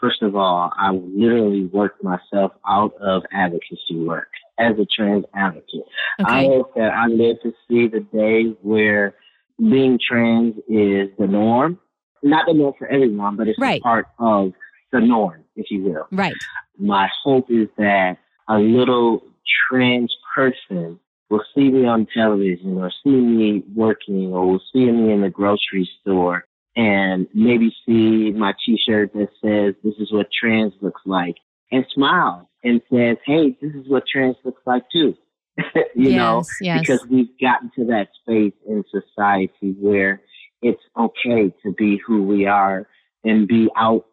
First 0.00 0.22
of 0.22 0.36
all, 0.36 0.70
I 0.76 0.90
literally 0.90 1.66
worked 1.66 2.02
myself 2.02 2.52
out 2.66 2.94
of 3.00 3.22
advocacy 3.32 3.96
work 3.96 4.28
as 4.58 4.74
a 4.78 4.86
trans 4.86 5.24
advocate. 5.34 5.84
Okay. 6.20 6.30
I 6.30 6.44
hope 6.44 6.74
that 6.74 6.92
I 6.92 7.06
live 7.06 7.36
to 7.42 7.52
see 7.68 7.88
the 7.88 8.00
day 8.12 8.56
where 8.62 9.14
being 9.58 9.98
trans 9.98 10.54
is 10.68 11.08
the 11.18 11.26
norm. 11.26 11.78
Not 12.22 12.46
the 12.46 12.54
norm 12.54 12.74
for 12.78 12.88
everyone, 12.88 13.36
but 13.36 13.48
it's 13.48 13.58
right. 13.58 13.82
part 13.82 14.06
of 14.18 14.52
the 14.92 15.00
norm, 15.00 15.44
if 15.56 15.70
you 15.70 15.82
will. 15.82 16.06
Right. 16.10 16.34
My 16.78 17.08
hope 17.22 17.50
is 17.50 17.68
that 17.78 18.18
a 18.48 18.58
little 18.58 19.22
trans 19.68 20.14
person 20.34 21.00
will 21.30 21.44
see 21.54 21.70
me 21.70 21.86
on 21.86 22.06
television 22.14 22.76
or 22.76 22.90
see 23.02 23.10
me 23.10 23.64
working 23.74 24.32
or 24.32 24.46
will 24.46 24.62
see 24.72 24.84
me 24.84 25.12
in 25.12 25.22
the 25.22 25.30
grocery 25.30 25.88
store 26.00 26.44
and 26.76 27.26
maybe 27.34 27.74
see 27.84 28.32
my 28.32 28.54
t-shirt 28.64 29.12
that 29.14 29.28
says 29.42 29.74
this 29.82 29.94
is 29.98 30.12
what 30.12 30.28
trans 30.30 30.74
looks 30.80 31.00
like 31.04 31.36
and 31.72 31.84
smile 31.92 32.48
and 32.62 32.80
says, 32.92 33.16
Hey, 33.24 33.56
this 33.60 33.72
is 33.74 33.88
what 33.88 34.04
trans 34.06 34.36
looks 34.44 34.62
like 34.66 34.84
too. 34.92 35.16
you 35.74 36.10
yes, 36.10 36.16
know, 36.16 36.44
yes. 36.60 36.80
because 36.80 37.06
we've 37.08 37.30
gotten 37.40 37.70
to 37.76 37.86
that 37.86 38.08
space 38.20 38.52
in 38.68 38.84
society 38.90 39.74
where 39.80 40.20
it's 40.60 40.82
okay 40.98 41.52
to 41.62 41.72
be 41.72 42.00
who 42.06 42.22
we 42.22 42.46
are 42.46 42.86
and 43.24 43.48
be 43.48 43.68
out 43.76 44.04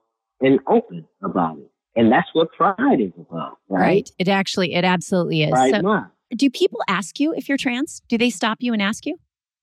and 0.43 0.59
open 0.67 1.07
about 1.23 1.57
it. 1.57 1.71
And 1.95 2.11
that's 2.11 2.27
what 2.33 2.51
pride 2.51 2.99
is 2.99 3.11
about, 3.17 3.57
right? 3.69 3.79
right. 3.79 4.09
It 4.19 4.27
actually, 4.27 4.73
it 4.73 4.83
absolutely 4.83 5.43
is. 5.43 5.51
Pride 5.51 5.81
so, 5.81 6.05
do 6.35 6.49
people 6.49 6.79
ask 6.87 7.19
you 7.19 7.33
if 7.33 7.47
you're 7.47 7.57
trans? 7.57 8.01
Do 8.07 8.17
they 8.17 8.29
stop 8.29 8.57
you 8.59 8.73
and 8.73 8.81
ask 8.81 9.05
you? 9.05 9.17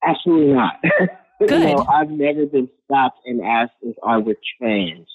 Absolutely 0.04 0.52
not. 0.54 0.74
Good. 1.40 1.50
you 1.50 1.58
know, 1.58 1.86
I've 1.90 2.10
never 2.10 2.46
been 2.46 2.68
stopped 2.84 3.20
and 3.24 3.42
asked 3.42 3.72
if 3.82 3.96
I 4.06 4.18
were 4.18 4.36
trans. 4.58 5.06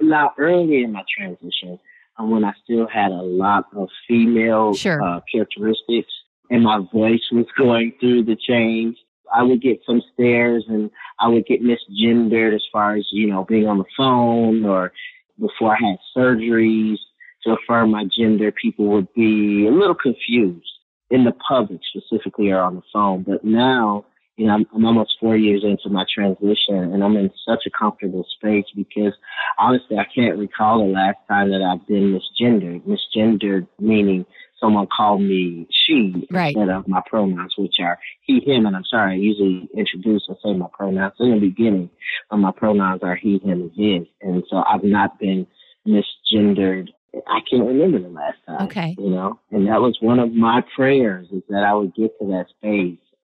Now, 0.00 0.32
early 0.38 0.84
in 0.84 0.92
my 0.92 1.02
transition, 1.16 1.78
um, 2.18 2.30
when 2.30 2.44
I 2.44 2.52
still 2.62 2.86
had 2.86 3.10
a 3.10 3.22
lot 3.22 3.64
of 3.74 3.88
female 4.06 4.74
sure. 4.74 5.02
uh, 5.02 5.20
characteristics 5.32 6.12
and 6.50 6.62
my 6.62 6.80
voice 6.92 7.22
was 7.32 7.46
going 7.58 7.94
through 8.00 8.24
the 8.24 8.36
change, 8.36 8.96
I 9.32 9.42
would 9.42 9.62
get 9.62 9.80
some 9.86 10.02
stares 10.12 10.64
and 10.68 10.90
I 11.20 11.28
would 11.28 11.46
get 11.46 11.62
misgendered 11.62 12.54
as 12.54 12.62
far 12.72 12.96
as, 12.96 13.06
you 13.12 13.28
know, 13.28 13.44
being 13.44 13.66
on 13.66 13.78
the 13.78 13.84
phone 13.96 14.64
or 14.64 14.92
before 15.40 15.72
I 15.72 15.78
had 15.80 15.98
surgeries 16.16 16.98
to 17.44 17.52
affirm 17.52 17.90
my 17.90 18.04
gender, 18.16 18.52
people 18.52 18.86
would 18.88 19.12
be 19.14 19.66
a 19.66 19.72
little 19.72 19.94
confused 19.94 20.66
in 21.10 21.24
the 21.24 21.32
public 21.46 21.80
specifically 21.94 22.50
or 22.50 22.60
on 22.60 22.76
the 22.76 22.82
phone. 22.92 23.22
But 23.22 23.44
now, 23.44 24.06
you 24.36 24.46
know, 24.46 24.54
I'm, 24.54 24.66
I'm 24.74 24.84
almost 24.84 25.16
four 25.20 25.36
years 25.36 25.62
into 25.64 25.90
my 25.90 26.04
transition 26.12 26.76
and 26.76 27.02
I'm 27.02 27.16
in 27.16 27.30
such 27.46 27.64
a 27.66 27.70
comfortable 27.70 28.26
space 28.36 28.64
because 28.74 29.12
honestly, 29.58 29.98
I 29.98 30.06
can't 30.14 30.38
recall 30.38 30.86
the 30.86 30.92
last 30.92 31.18
time 31.28 31.50
that 31.50 31.62
I've 31.62 31.86
been 31.86 32.18
misgendered. 32.18 32.82
Misgendered 32.86 33.66
meaning 33.78 34.24
someone 34.62 34.86
called 34.94 35.20
me 35.20 35.66
she 35.70 36.26
right. 36.30 36.54
instead 36.54 36.68
of 36.68 36.86
my 36.86 37.02
pronouns, 37.04 37.54
which 37.58 37.76
are 37.80 37.98
he, 38.22 38.40
him, 38.40 38.66
and 38.66 38.76
I'm 38.76 38.84
sorry, 38.84 39.14
I 39.14 39.16
usually 39.16 39.68
introduce 39.76 40.24
and 40.28 40.36
say 40.42 40.52
my 40.54 40.68
pronouns 40.72 41.14
in 41.18 41.32
the 41.32 41.40
beginning, 41.40 41.90
but 42.30 42.36
my 42.36 42.52
pronouns 42.52 43.02
are 43.02 43.16
he, 43.16 43.38
him, 43.38 43.62
and 43.62 43.72
his. 43.74 44.06
And 44.20 44.44
so 44.48 44.62
I've 44.68 44.84
not 44.84 45.18
been 45.18 45.46
misgendered. 45.86 46.88
I 47.26 47.40
can't 47.50 47.66
remember 47.66 47.98
the 47.98 48.08
last 48.08 48.38
time. 48.46 48.66
Okay. 48.68 48.94
You 48.98 49.10
know, 49.10 49.40
and 49.50 49.66
that 49.66 49.80
was 49.80 49.98
one 50.00 50.18
of 50.18 50.32
my 50.32 50.62
prayers 50.74 51.26
is 51.32 51.42
that 51.48 51.64
I 51.64 51.74
would 51.74 51.94
get 51.94 52.18
to 52.20 52.26
that 52.28 52.46
space 52.56 52.98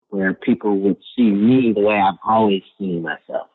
where 0.08 0.34
people 0.34 0.78
would 0.80 0.98
see 1.16 1.30
me 1.30 1.72
the 1.72 1.80
way 1.80 1.96
I've 1.96 2.18
always 2.26 2.62
seen 2.78 3.02
myself. 3.02 3.48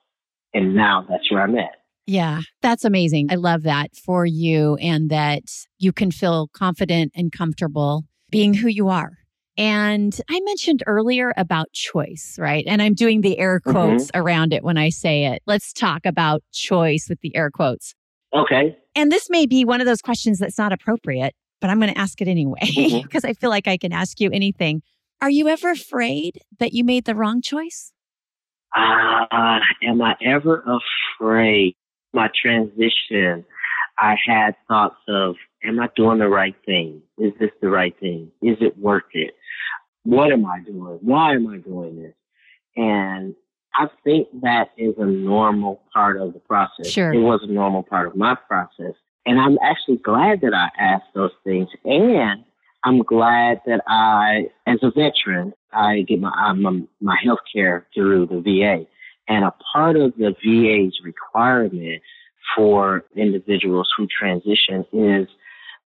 And 0.54 0.76
now 0.76 1.06
that's 1.08 1.30
where 1.30 1.44
I'm 1.44 1.56
at. 1.58 1.84
Yeah, 2.08 2.42
that's 2.62 2.86
amazing. 2.86 3.28
I 3.30 3.36
love 3.36 3.64
that 3.64 3.96
for 3.96 4.26
you 4.26 4.76
and 4.76 5.10
that 5.10 5.44
you 5.78 5.92
can 5.92 6.10
feel 6.10 6.48
confident 6.54 7.12
and 7.14 7.32
comfortable 7.32 8.06
being 8.32 8.54
who 8.54 8.70
you 8.70 8.88
are. 8.88 9.12
And 9.58 10.20
I 10.30 10.40
mentioned 10.42 10.84
earlier 10.86 11.34
about 11.36 11.72
choice, 11.74 12.38
right? 12.40 12.64
And 12.68 12.82
I'm 12.82 12.94
doing 12.94 13.22
the 13.22 13.38
air 13.38 13.60
mm-hmm. 13.60 13.72
quotes 13.72 14.06
mm-hmm. 14.06 14.22
around 14.22 14.54
it 14.54 14.64
when 14.64 14.78
I 14.78 14.90
say 14.90 15.26
it. 15.26 15.42
Let's 15.46 15.74
talk 15.74 16.06
about 16.06 16.44
choice 16.54 17.08
with 17.10 17.20
the 17.22 17.36
air 17.36 17.50
quotes. 17.50 17.94
Okay. 18.34 18.78
And 18.96 19.12
this 19.12 19.30
may 19.30 19.46
be 19.46 19.66
one 19.66 19.82
of 19.82 19.88
those 19.88 20.02
questions 20.02 20.40
that's 20.40 20.58
not 20.58 20.72
appropriate, 20.72 21.34
but 21.60 21.70
I'm 21.70 21.80
going 21.80 21.94
to 21.94 22.00
ask 22.00 22.22
it 22.22 22.28
anyway 22.28 22.60
because 22.62 23.24
mm-hmm. 23.24 23.26
I 23.28 23.34
feel 23.34 23.50
like 23.50 23.68
I 23.68 23.78
can 23.78 23.92
ask 23.92 24.20
you 24.20 24.30
anything. 24.32 24.82
Are 25.22 25.30
you 25.30 25.48
ever 25.48 25.72
afraid 25.72 26.40
that 26.60 26.74
you 26.74 26.84
made 26.84 27.06
the 27.06 27.16
wrong 27.16 27.42
choice? 27.42 27.92
Uh, 28.76 29.60
am 29.82 30.02
I 30.02 30.16
ever 30.22 30.64
afraid? 31.20 31.76
My 32.14 32.30
transition, 32.42 33.46
I 33.98 34.16
had 34.26 34.56
thoughts 34.68 34.98
of, 35.08 35.36
am 35.64 35.80
I 35.80 35.90
doing 35.96 36.20
the 36.20 36.28
right 36.28 36.56
thing? 36.66 37.02
Is 37.18 37.34
this 37.40 37.52
the 37.62 37.70
right 37.70 37.98
thing? 38.00 38.32
Is 38.42 38.58
it 38.62 38.78
worth 38.78 39.04
it? 39.14 39.32
What 40.04 40.32
am 40.32 40.46
I 40.46 40.62
doing? 40.64 41.00
Why 41.02 41.34
am 41.34 41.48
I 41.48 41.58
doing 41.58 42.02
this? 42.02 42.14
And 42.76 43.36
I 43.74 43.88
think 44.04 44.28
that 44.42 44.70
is 44.78 44.96
a 44.98 45.06
normal 45.06 45.82
part 45.94 46.20
of 46.22 46.34
the 46.34 46.40
process. 46.40 46.88
Sure. 46.88 47.14
It 47.14 47.20
was 47.20 47.42
a 47.44 47.52
normal 47.52 47.84
part 47.84 48.08
of 48.08 48.16
my 48.16 48.36
process. 48.36 48.94
And 49.26 49.40
I'm 49.40 49.58
actually 49.62 49.98
glad 49.98 50.42
that 50.42 50.54
I 50.54 50.70
asked 50.82 51.14
those 51.14 51.32
things. 51.44 51.68
And 51.84 52.44
I'm 52.84 53.00
glad 53.00 53.62
that 53.66 53.82
I, 53.88 54.48
as 54.66 54.80
a 54.82 54.92
veteran, 54.92 55.54
I 55.74 56.04
get 56.08 56.22
my, 56.22 56.32
um, 56.38 56.88
my 57.02 57.18
health 57.22 57.40
care 57.54 57.86
through 57.94 58.28
the 58.28 58.40
VA. 58.40 58.86
And 59.28 59.44
a 59.44 59.54
part 59.74 59.98
of 59.98 60.14
the 60.18 60.36
VA's 60.44 61.00
requirement 61.04 62.02
for 62.56 63.04
individuals 63.16 63.90
who 63.98 64.08
transition 64.08 64.86
is 64.94 65.28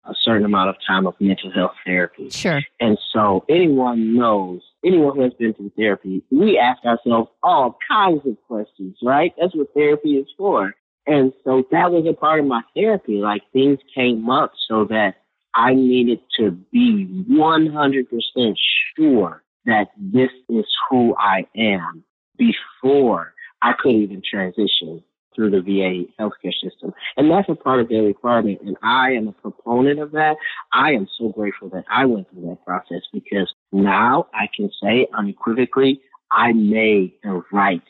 a 0.06 0.14
certain 0.24 0.46
amount 0.46 0.70
of 0.70 0.76
time 0.88 1.06
of 1.06 1.16
mental 1.20 1.52
health 1.52 1.74
therapy. 1.86 2.30
Sure. 2.30 2.62
And 2.80 2.98
so 3.14 3.46
anyone 3.50 4.16
knows, 4.16 4.62
anyone 4.84 5.16
who 5.16 5.22
has 5.24 5.34
been 5.34 5.54
through 5.54 5.72
therapy, 5.76 6.24
we 6.32 6.58
ask 6.58 6.84
ourselves 6.86 7.30
all 7.44 7.78
kinds 7.88 8.26
of 8.26 8.36
questions, 8.48 8.98
right? 9.04 9.34
That's 9.40 9.56
what 9.56 9.74
therapy 9.74 10.18
is 10.18 10.28
for. 10.38 10.74
And 11.08 11.34
so 11.44 11.64
that 11.72 11.92
was 11.92 12.06
a 12.08 12.14
part 12.14 12.40
of 12.40 12.46
my 12.46 12.62
therapy. 12.76 13.18
Like 13.18 13.42
things 13.54 13.80
came 13.94 14.30
up 14.30 14.54
so 14.68 14.86
that 14.86 15.16
I 15.54 15.74
needed 15.74 16.20
to 16.40 16.52
be 16.52 17.26
100% 17.30 18.56
sure 18.96 19.44
that 19.66 19.90
this 19.98 20.32
is 20.50 20.66
who 20.90 21.16
I 21.18 21.46
am 21.56 22.04
before 22.42 23.34
I 23.62 23.74
could 23.80 23.92
even 23.92 24.22
transition 24.28 25.04
through 25.36 25.52
the 25.52 25.62
VA 25.62 26.12
healthcare 26.22 26.54
system. 26.62 26.94
And 27.16 27.32
that's 27.32 27.48
a 27.48 27.56
part 27.56 27.80
of 27.80 27.90
their 27.90 28.04
requirement. 28.04 28.60
And 28.62 28.76
I 28.84 29.12
am 29.12 29.28
a 29.28 29.32
proponent 29.32 30.00
of 30.00 30.12
that. 30.12 30.36
I 30.74 30.92
am 30.92 31.08
so 31.18 31.30
grateful 31.30 31.70
that 31.70 31.86
I 31.90 32.06
went 32.06 32.30
through 32.30 32.50
that 32.50 32.66
process 32.66 33.02
because 33.14 33.54
now 33.72 34.28
I 34.34 34.48
can 34.56 34.70
say 34.82 35.08
unequivocally, 35.18 36.02
I 36.32 36.52
made 36.52 37.14
the 37.24 37.44
right 37.52 37.84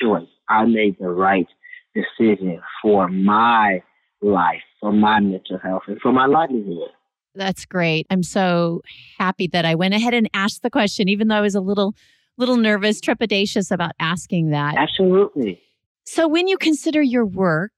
choice. 0.00 0.28
I 0.48 0.64
made 0.64 0.96
the 0.98 1.10
right 1.10 1.46
decision 1.94 2.60
for 2.82 3.08
my 3.08 3.82
life, 4.20 4.62
for 4.80 4.92
my 4.92 5.20
mental 5.20 5.58
health, 5.58 5.82
and 5.86 6.00
for 6.00 6.12
my 6.12 6.26
livelihood. 6.26 6.90
That's 7.34 7.66
great. 7.66 8.06
I'm 8.10 8.24
so 8.24 8.82
happy 9.18 9.46
that 9.48 9.64
I 9.64 9.76
went 9.76 9.94
ahead 9.94 10.14
and 10.14 10.28
asked 10.34 10.62
the 10.62 10.70
question, 10.70 11.08
even 11.08 11.28
though 11.28 11.36
I 11.36 11.40
was 11.40 11.54
a 11.54 11.60
little 11.60 11.94
little 12.38 12.56
nervous, 12.56 13.00
trepidatious 13.00 13.70
about 13.70 13.92
asking 14.00 14.50
that. 14.50 14.76
Absolutely. 14.76 15.60
So, 16.06 16.26
when 16.26 16.48
you 16.48 16.56
consider 16.56 17.02
your 17.02 17.26
work, 17.26 17.72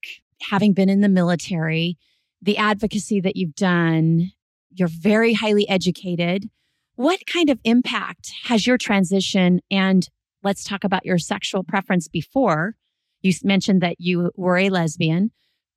having 0.49 0.73
been 0.73 0.89
in 0.89 1.01
the 1.01 1.09
military, 1.09 1.97
the 2.41 2.57
advocacy 2.57 3.19
that 3.21 3.35
you've 3.35 3.55
done, 3.55 4.31
you're 4.71 4.87
very 4.87 5.33
highly 5.33 5.67
educated. 5.67 6.49
What 6.95 7.19
kind 7.25 7.49
of 7.49 7.59
impact 7.63 8.31
has 8.45 8.65
your 8.65 8.77
transition 8.77 9.59
and 9.69 10.07
let's 10.43 10.63
talk 10.63 10.83
about 10.83 11.05
your 11.05 11.17
sexual 11.17 11.63
preference 11.63 12.07
before? 12.07 12.75
You 13.21 13.33
mentioned 13.43 13.81
that 13.81 13.97
you 13.99 14.31
were 14.35 14.57
a 14.57 14.69
lesbian. 14.69 15.31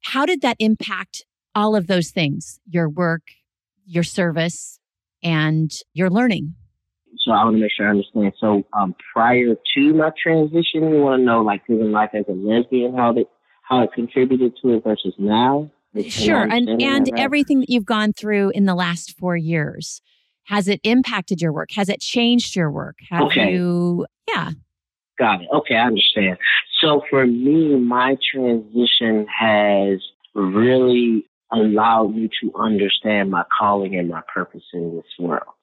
How 0.04 0.26
did 0.26 0.42
that 0.42 0.56
impact 0.58 1.24
all 1.54 1.76
of 1.76 1.86
those 1.86 2.10
things? 2.10 2.60
Your 2.66 2.88
work, 2.88 3.22
your 3.84 4.04
service, 4.04 4.78
and 5.22 5.70
your 5.92 6.10
learning? 6.10 6.54
So 7.24 7.32
I 7.32 7.44
want 7.44 7.56
to 7.56 7.62
make 7.62 7.72
sure 7.74 7.86
I 7.86 7.90
understand. 7.90 8.32
So 8.38 8.64
um, 8.72 8.94
prior 9.12 9.54
to 9.76 9.94
my 9.94 10.10
transition, 10.22 10.90
you 10.90 11.00
want 11.00 11.20
to 11.20 11.24
know 11.24 11.42
like 11.42 11.62
living 11.68 11.90
life 11.90 12.10
as 12.14 12.24
a 12.28 12.32
lesbian, 12.32 12.94
how 12.94 13.12
that 13.14 13.26
how 13.62 13.82
it 13.82 13.90
contributed 13.94 14.52
to 14.62 14.74
it 14.74 14.84
versus 14.84 15.14
now. 15.18 15.70
Sure. 16.08 16.42
And 16.42 16.82
and 16.82 17.10
everything 17.18 17.60
that 17.60 17.70
you've 17.70 17.86
gone 17.86 18.12
through 18.12 18.50
in 18.50 18.66
the 18.66 18.74
last 18.74 19.16
four 19.16 19.36
years, 19.36 20.02
has 20.44 20.68
it 20.68 20.80
impacted 20.82 21.40
your 21.40 21.52
work? 21.52 21.70
Has 21.72 21.88
it 21.88 22.00
changed 22.00 22.56
your 22.56 22.70
work? 22.70 22.96
Have 23.10 23.22
okay. 23.24 23.52
you 23.52 24.06
yeah. 24.28 24.50
Got 25.18 25.42
it. 25.42 25.48
Okay, 25.52 25.76
I 25.76 25.86
understand. 25.86 26.38
So 26.80 27.02
for 27.08 27.26
me, 27.26 27.76
my 27.76 28.16
transition 28.32 29.26
has 29.38 30.00
really 30.34 31.24
allowed 31.52 32.16
me 32.16 32.28
to 32.42 32.52
understand 32.58 33.30
my 33.30 33.44
calling 33.56 33.96
and 33.96 34.08
my 34.08 34.22
purpose 34.32 34.64
in 34.72 34.96
this 34.96 35.04
world. 35.18 35.53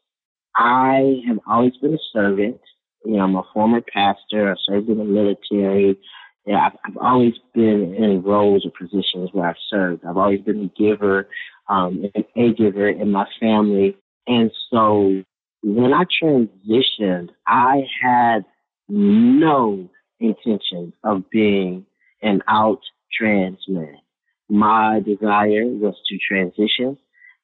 I 0.56 1.22
have 1.28 1.40
always 1.48 1.76
been 1.78 1.94
a 1.94 1.98
servant. 2.14 2.60
You 3.06 3.18
know, 3.18 3.24
I'm 3.24 3.36
a 3.36 3.44
former 3.54 3.82
pastor. 3.82 4.52
I 4.52 4.56
served 4.66 4.90
in 4.90 4.98
the 4.98 5.04
military. 5.04 5.98
Yeah, 6.46 6.68
I've, 6.68 6.78
I've 6.86 6.98
always 6.98 7.34
been 7.54 7.96
in 7.96 8.24
roles 8.24 8.66
or 8.66 8.72
positions 8.72 9.30
where 9.32 9.48
I've 9.48 9.56
served. 9.70 10.04
I've 10.06 10.18
always 10.18 10.42
been 10.42 10.72
a 10.76 10.80
giver, 10.80 11.30
um, 11.70 12.06
a 12.36 12.54
giver 12.54 12.90
in 12.90 13.12
my 13.12 13.28
family. 13.40 13.98
And 14.28 14.52
so 14.70 15.24
when 15.64 15.94
I 15.94 16.04
transitioned, 16.22 17.30
I 17.48 17.84
had 18.02 18.46
no 18.90 19.90
intention 20.20 20.94
of 21.04 21.30
being 21.30 21.86
an 22.22 22.42
out 22.48 22.82
trans 23.18 23.60
man. 23.68 23.98
My 24.50 25.00
desire 25.00 25.66
was 25.66 25.96
to 26.08 26.18
transition 26.18 26.98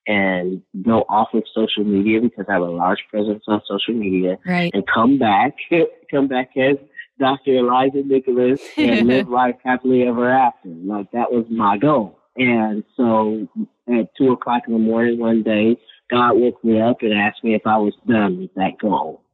and 0.08 0.62
go 0.82 1.04
off 1.10 1.34
of 1.34 1.44
social 1.54 1.84
media 1.84 2.22
because 2.22 2.46
I 2.48 2.54
have 2.54 2.62
a 2.62 2.66
large 2.66 3.00
presence 3.12 3.44
on 3.48 3.62
social 3.68 3.94
media 3.94 4.38
right. 4.46 4.72
and 4.74 4.84
come 4.88 5.18
back, 5.20 5.56
come 6.12 6.28
back 6.28 6.56
as 6.56 6.78
Dr. 7.20 7.58
Elijah 7.58 8.04
Nicholas 8.04 8.62
and 8.78 9.08
live 9.08 9.28
life 9.28 9.56
happily 9.64 10.04
ever 10.04 10.30
after. 10.30 10.70
Like 10.70 11.12
that 11.12 11.32
was 11.32 11.46
my 11.50 11.78
goal. 11.78 12.18
And 12.38 12.84
so 12.96 13.48
at 13.90 14.16
two 14.18 14.32
o'clock 14.32 14.64
in 14.68 14.74
the 14.74 14.80
morning 14.80 15.20
one 15.20 15.44
day, 15.44 15.78
God 16.10 16.34
woke 16.38 16.64
me 16.64 16.80
up 16.80 17.02
and 17.02 17.14
asked 17.14 17.44
me 17.44 17.54
if 17.56 17.66
I 17.66 17.78
was 17.78 17.94
done 18.08 18.40
with 18.40 18.54
that 18.56 18.80
goal. 18.80 19.22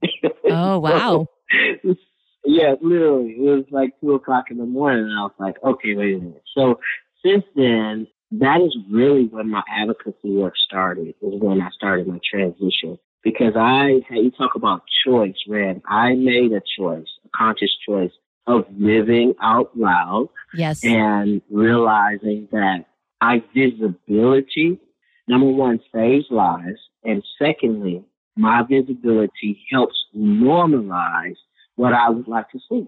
Oh, 0.55 0.77
wow. 0.77 1.27
yeah, 2.45 2.75
literally. 2.81 3.31
It 3.31 3.41
was 3.41 3.65
like 3.71 3.99
two 4.01 4.13
o'clock 4.13 4.51
in 4.51 4.57
the 4.57 4.65
morning 4.65 5.05
and 5.05 5.17
I 5.17 5.23
was 5.23 5.31
like, 5.39 5.55
okay, 5.63 5.95
wait 5.95 6.15
a 6.15 6.19
minute. 6.19 6.43
So 6.53 6.79
since 7.25 7.43
then, 7.55 8.07
that 8.39 8.61
is 8.61 8.75
really 8.89 9.25
when 9.25 9.49
my 9.49 9.61
advocacy 9.69 10.35
work 10.35 10.55
started, 10.57 11.09
is 11.09 11.41
when 11.41 11.61
I 11.61 11.69
started 11.71 12.07
my 12.07 12.19
transition. 12.29 12.97
Because 13.23 13.53
I, 13.55 14.01
you 14.09 14.31
talk 14.31 14.55
about 14.55 14.81
choice, 15.05 15.35
Red. 15.47 15.81
I 15.87 16.13
made 16.13 16.51
a 16.51 16.61
choice, 16.77 17.07
a 17.25 17.29
conscious 17.35 17.71
choice 17.87 18.11
of 18.47 18.65
living 18.77 19.33
out 19.41 19.77
loud. 19.77 20.29
Yes. 20.53 20.83
And 20.83 21.41
realizing 21.49 22.49
that 22.51 22.85
my 23.21 23.41
visibility, 23.55 24.79
number 25.27 25.47
one, 25.47 25.79
saves 25.93 26.25
lives. 26.29 26.79
And 27.05 27.23
secondly, 27.39 28.03
my 28.35 28.63
visibility 28.63 29.63
helps 29.71 29.95
normalize 30.17 31.37
what 31.75 31.93
I 31.93 32.09
would 32.09 32.27
like 32.27 32.49
to 32.51 32.59
see. 32.69 32.87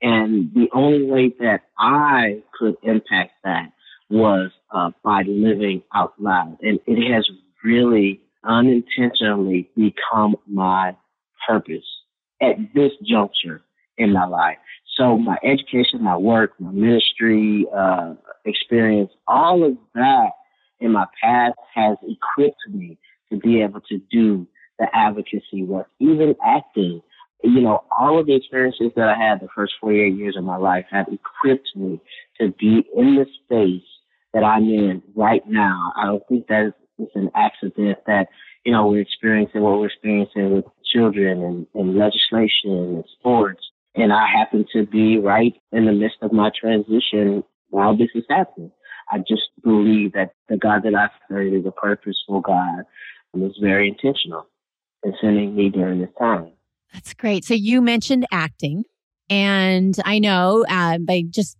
And 0.00 0.52
the 0.54 0.68
only 0.72 1.04
way 1.04 1.34
that 1.40 1.62
I 1.78 2.42
could 2.58 2.76
impact 2.82 3.32
that 3.44 3.72
was 4.10 4.50
uh, 4.72 4.90
by 5.04 5.22
living 5.26 5.82
out 5.94 6.14
loud. 6.18 6.58
And 6.62 6.78
it 6.86 7.12
has 7.12 7.28
really 7.64 8.20
unintentionally 8.44 9.70
become 9.76 10.36
my 10.46 10.96
purpose 11.46 11.84
at 12.40 12.56
this 12.74 12.92
juncture 13.04 13.62
in 13.96 14.12
my 14.12 14.26
life. 14.26 14.58
So 14.96 15.18
my 15.18 15.36
education, 15.44 16.02
my 16.02 16.16
work, 16.16 16.52
my 16.58 16.70
ministry, 16.72 17.66
uh, 17.74 18.14
experience, 18.44 19.10
all 19.26 19.64
of 19.64 19.76
that 19.94 20.30
in 20.80 20.92
my 20.92 21.06
past 21.22 21.58
has 21.74 21.96
equipped 22.02 22.60
me 22.68 22.98
to 23.30 23.38
be 23.38 23.62
able 23.62 23.80
to 23.82 24.00
do 24.10 24.46
the 24.78 24.86
advocacy 24.94 25.64
work, 25.64 25.88
even 25.98 26.34
acting. 26.44 27.02
You 27.42 27.60
know, 27.60 27.84
all 27.96 28.18
of 28.18 28.26
the 28.26 28.34
experiences 28.34 28.90
that 28.96 29.08
I 29.08 29.16
had 29.16 29.40
the 29.40 29.48
first 29.54 29.74
48 29.80 30.16
years 30.16 30.36
of 30.36 30.44
my 30.44 30.56
life 30.56 30.86
have 30.90 31.06
equipped 31.06 31.68
me 31.76 32.00
to 32.40 32.52
be 32.58 32.84
in 32.96 33.14
the 33.14 33.26
space 33.44 33.86
that 34.34 34.44
I'm 34.44 34.64
in 34.64 35.02
right 35.14 35.42
now. 35.46 35.92
I 35.96 36.06
don't 36.06 36.22
think 36.28 36.46
that 36.48 36.74
it's 36.98 37.14
an 37.14 37.30
accident 37.34 37.98
that, 38.06 38.28
you 38.64 38.72
know, 38.72 38.86
we're 38.86 39.00
experiencing 39.00 39.62
what 39.62 39.78
we're 39.78 39.86
experiencing 39.86 40.54
with 40.54 40.64
children 40.84 41.42
and, 41.42 41.66
and 41.74 41.96
legislation 41.96 42.72
and 42.72 43.04
sports. 43.18 43.60
And 43.94 44.12
I 44.12 44.26
happen 44.26 44.66
to 44.72 44.86
be 44.86 45.18
right 45.18 45.54
in 45.72 45.86
the 45.86 45.92
midst 45.92 46.18
of 46.22 46.32
my 46.32 46.50
transition 46.58 47.42
while 47.70 47.96
this 47.96 48.10
is 48.14 48.24
happening. 48.28 48.72
I 49.10 49.18
just 49.18 49.48
believe 49.62 50.12
that 50.12 50.32
the 50.48 50.56
God 50.56 50.82
that 50.84 50.94
I 50.94 51.08
serve 51.28 51.54
is 51.54 51.64
a 51.66 51.72
purposeful 51.72 52.40
God 52.40 52.84
and 53.32 53.42
is 53.42 53.56
very 53.60 53.88
intentional 53.88 54.46
in 55.02 55.14
sending 55.20 55.54
me 55.54 55.70
during 55.70 56.00
this 56.00 56.10
time. 56.18 56.52
That's 56.92 57.14
great. 57.14 57.44
So 57.44 57.54
you 57.54 57.80
mentioned 57.80 58.26
acting. 58.30 58.84
And 59.30 59.96
I 60.04 60.18
know 60.18 60.64
uh, 60.68 60.98
by 60.98 61.22
just 61.28 61.56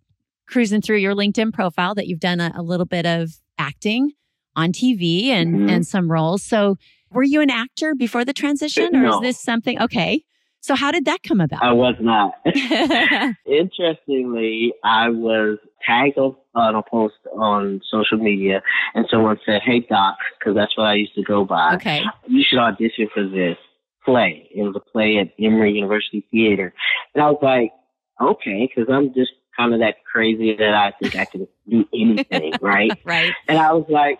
cruising 0.48 0.80
through 0.80 0.96
your 0.96 1.14
LinkedIn 1.14 1.52
profile 1.52 1.94
that 1.94 2.06
you've 2.06 2.20
done 2.20 2.40
a, 2.40 2.52
a 2.56 2.62
little 2.62 2.87
bit 2.87 3.06
of 3.06 3.30
acting 3.58 4.12
on 4.56 4.72
TV 4.72 5.26
and 5.26 5.54
mm-hmm. 5.54 5.68
and 5.68 5.87
some 5.87 6.11
roles. 6.11 6.42
So 6.42 6.76
were 7.12 7.22
you 7.22 7.40
an 7.40 7.50
actor 7.50 7.94
before 7.94 8.24
the 8.24 8.32
transition 8.32 8.94
or 8.96 9.02
no. 9.02 9.14
is 9.16 9.20
this 9.20 9.40
something 9.40 9.80
okay? 9.80 10.24
So 10.61 10.74
how 10.74 10.90
did 10.90 11.04
that 11.04 11.22
come 11.22 11.40
about? 11.40 11.62
I 11.62 11.72
was 11.72 11.94
not. 12.00 12.34
Interestingly, 13.46 14.74
I 14.82 15.08
was 15.08 15.58
tagged 15.87 16.18
on 16.18 16.74
a 16.74 16.82
post 16.82 17.14
on 17.32 17.80
social 17.90 18.18
media 18.18 18.62
and 18.94 19.06
someone 19.11 19.38
said, 19.46 19.61
Hey 19.64 19.80
Doc, 19.88 20.16
because 20.38 20.56
that's 20.56 20.76
what 20.76 20.88
I 20.88 20.94
used 20.94 21.14
to 21.14 21.22
go 21.22 21.44
by. 21.44 21.74
Okay. 21.76 22.02
You 22.26 22.42
should 22.46 22.58
audition 22.58 23.08
for 23.14 23.26
this 23.26 23.56
play. 24.04 24.48
It 24.54 24.62
was 24.62 24.74
a 24.74 24.80
play 24.80 25.18
at 25.18 25.32
Emory 25.42 25.72
University 25.72 26.26
Theater. 26.30 26.74
And 27.14 27.22
I 27.22 27.30
was 27.30 27.38
like, 27.42 27.72
okay, 28.20 28.68
because 28.68 28.92
I'm 28.92 29.14
just 29.14 29.32
kind 29.58 29.74
of 29.74 29.80
that 29.80 30.04
crazy 30.04 30.56
that 30.56 30.74
I 30.74 30.92
think 31.00 31.16
I 31.16 31.24
can 31.24 31.48
do 31.68 31.84
anything, 31.92 32.54
right? 32.60 32.92
right. 33.04 33.32
And 33.48 33.58
I 33.58 33.72
was 33.72 33.86
like, 33.88 34.18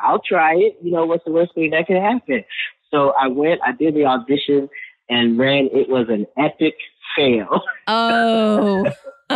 I'll 0.00 0.20
try 0.20 0.54
it. 0.54 0.78
You 0.82 0.92
know, 0.92 1.06
what's 1.06 1.24
the 1.24 1.32
worst 1.32 1.54
thing 1.54 1.70
that 1.70 1.86
could 1.86 1.96
happen? 1.96 2.44
So 2.90 3.12
I 3.20 3.28
went, 3.28 3.60
I 3.64 3.72
did 3.72 3.94
the 3.94 4.04
audition 4.04 4.68
and 5.08 5.38
ran. 5.38 5.68
It 5.72 5.88
was 5.88 6.06
an 6.08 6.26
epic 6.36 6.74
fail. 7.16 7.62
Oh. 7.86 8.84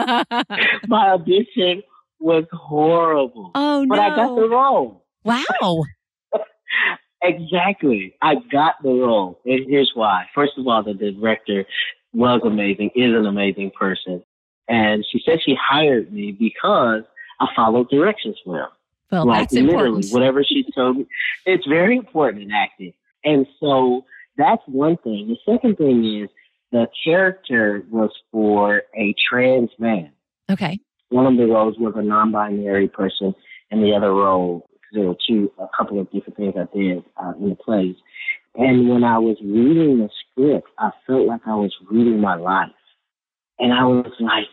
My 0.88 1.10
audition 1.10 1.82
was 2.18 2.44
horrible. 2.52 3.52
Oh, 3.54 3.84
no. 3.84 3.88
But 3.88 3.98
I 4.00 4.16
got 4.16 4.34
the 4.34 4.48
role. 4.48 5.04
Wow. 5.24 5.84
exactly. 7.22 8.16
I 8.20 8.36
got 8.50 8.74
the 8.82 8.90
role. 8.90 9.40
And 9.44 9.66
here's 9.68 9.92
why. 9.94 10.26
First 10.34 10.52
of 10.58 10.66
all, 10.66 10.82
the 10.82 10.94
director 10.94 11.64
was 12.12 12.40
amazing, 12.44 12.90
is 12.94 13.14
an 13.14 13.26
amazing 13.26 13.70
person. 13.78 14.24
And 14.68 15.04
she 15.10 15.22
said 15.24 15.40
she 15.44 15.56
hired 15.60 16.12
me 16.12 16.32
because 16.32 17.02
I 17.40 17.46
followed 17.54 17.90
directions 17.90 18.38
well. 18.46 18.72
Well, 19.10 19.26
like 19.26 19.42
that's 19.42 19.52
literally, 19.52 19.74
important. 19.74 20.06
whatever 20.12 20.44
she 20.44 20.64
told 20.74 20.98
me, 20.98 21.06
it's 21.46 21.66
very 21.66 21.96
important 21.96 22.42
in 22.42 22.52
acting. 22.52 22.94
And 23.24 23.46
so 23.60 24.04
that's 24.36 24.62
one 24.66 24.96
thing. 24.98 25.28
The 25.28 25.52
second 25.52 25.76
thing 25.76 26.22
is 26.22 26.30
the 26.72 26.88
character 27.04 27.84
was 27.90 28.10
for 28.32 28.82
a 28.96 29.14
trans 29.28 29.70
man. 29.78 30.10
Okay. 30.50 30.80
One 31.10 31.26
of 31.26 31.36
the 31.36 31.46
roles 31.46 31.78
was 31.78 31.94
a 31.96 32.02
non-binary 32.02 32.88
person, 32.88 33.34
and 33.70 33.82
the 33.82 33.94
other 33.94 34.12
role, 34.12 34.68
because 34.72 34.88
there 34.94 35.08
were 35.08 35.16
two, 35.26 35.52
a 35.58 35.68
couple 35.76 36.00
of 36.00 36.10
different 36.10 36.36
things 36.36 36.54
I 36.56 36.76
did 36.76 37.04
uh, 37.16 37.32
in 37.38 37.50
the 37.50 37.54
plays. 37.54 37.94
And 38.56 38.88
when 38.88 39.04
I 39.04 39.18
was 39.18 39.36
reading 39.42 39.98
the 39.98 40.10
script, 40.32 40.68
I 40.78 40.90
felt 41.06 41.26
like 41.26 41.42
I 41.46 41.54
was 41.54 41.72
reading 41.90 42.20
my 42.20 42.34
life. 42.34 42.70
And 43.58 43.72
I 43.72 43.84
was 43.84 44.12
like, 44.20 44.46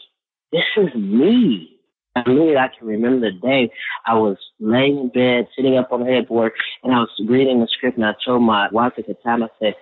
this 0.52 0.64
is 0.78 0.94
me. 0.96 1.78
I 2.16 2.28
mean, 2.28 2.58
I 2.58 2.68
can 2.68 2.88
remember 2.88 3.32
the 3.32 3.38
day 3.38 3.72
I 4.06 4.16
was 4.16 4.38
laying 4.60 4.98
in 4.98 5.10
bed, 5.10 5.48
sitting 5.56 5.78
up 5.78 5.92
on 5.92 6.02
the 6.02 6.12
headboard, 6.12 6.52
and 6.84 6.94
I 6.94 7.00
was 7.00 7.10
reading 7.26 7.62
the 7.62 7.68
script, 7.72 7.98
and 7.98 8.06
I 8.06 8.14
told 8.26 8.44
my 8.44 8.68
wife 8.72 8.94
at 8.98 9.08
the 9.08 9.14
time, 9.24 9.44
I 9.44 9.48
said, 9.60 9.76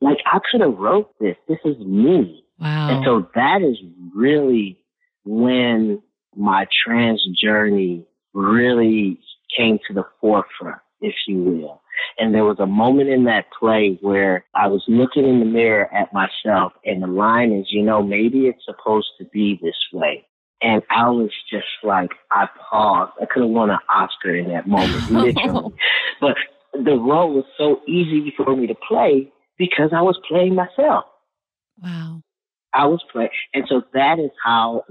like, 0.00 0.18
I 0.26 0.40
could 0.50 0.62
have 0.62 0.76
wrote 0.76 1.14
this. 1.20 1.36
This 1.48 1.58
is 1.64 1.78
me. 1.78 2.44
Wow. 2.58 2.88
And 2.90 3.04
so 3.04 3.28
that 3.34 3.62
is 3.62 3.76
really 4.14 4.80
when 5.24 6.02
my 6.36 6.66
trans 6.84 7.24
journey 7.40 8.04
really 8.34 9.20
came 9.56 9.78
to 9.86 9.94
the 9.94 10.04
forefront, 10.20 10.80
if 11.00 11.14
you 11.26 11.38
will. 11.38 11.82
And 12.18 12.34
there 12.34 12.44
was 12.44 12.58
a 12.58 12.66
moment 12.66 13.08
in 13.08 13.24
that 13.24 13.46
play 13.58 13.98
where 14.00 14.44
I 14.54 14.66
was 14.68 14.82
looking 14.88 15.28
in 15.28 15.40
the 15.40 15.46
mirror 15.46 15.92
at 15.92 16.12
myself 16.12 16.72
and 16.84 17.02
the 17.02 17.06
line 17.06 17.52
is, 17.52 17.66
you 17.70 17.82
know, 17.82 18.02
maybe 18.02 18.46
it's 18.46 18.64
supposed 18.64 19.08
to 19.18 19.24
be 19.26 19.58
this 19.62 19.76
way. 19.92 20.26
And 20.62 20.82
I 20.90 21.08
was 21.08 21.30
just 21.50 21.66
like, 21.82 22.10
I 22.30 22.46
paused. 22.70 23.12
I 23.20 23.26
could 23.26 23.42
have 23.42 23.50
won 23.50 23.70
an 23.70 23.78
Oscar 23.88 24.34
in 24.34 24.48
that 24.48 24.66
moment, 24.66 25.10
literally. 25.10 25.74
but 26.20 26.36
the 26.72 26.96
role 26.96 27.32
was 27.34 27.44
so 27.56 27.80
easy 27.88 28.32
for 28.36 28.54
me 28.54 28.66
to 28.66 28.74
play 28.86 29.32
because 29.56 29.90
I 29.94 30.02
was 30.02 30.18
playing 30.28 30.54
myself. 30.54 31.04
Wow. 31.82 32.22
I 32.74 32.86
was 32.86 33.02
playing. 33.10 33.30
And 33.54 33.64
so 33.68 33.82
that 33.94 34.18
is 34.18 34.30
how, 34.44 34.84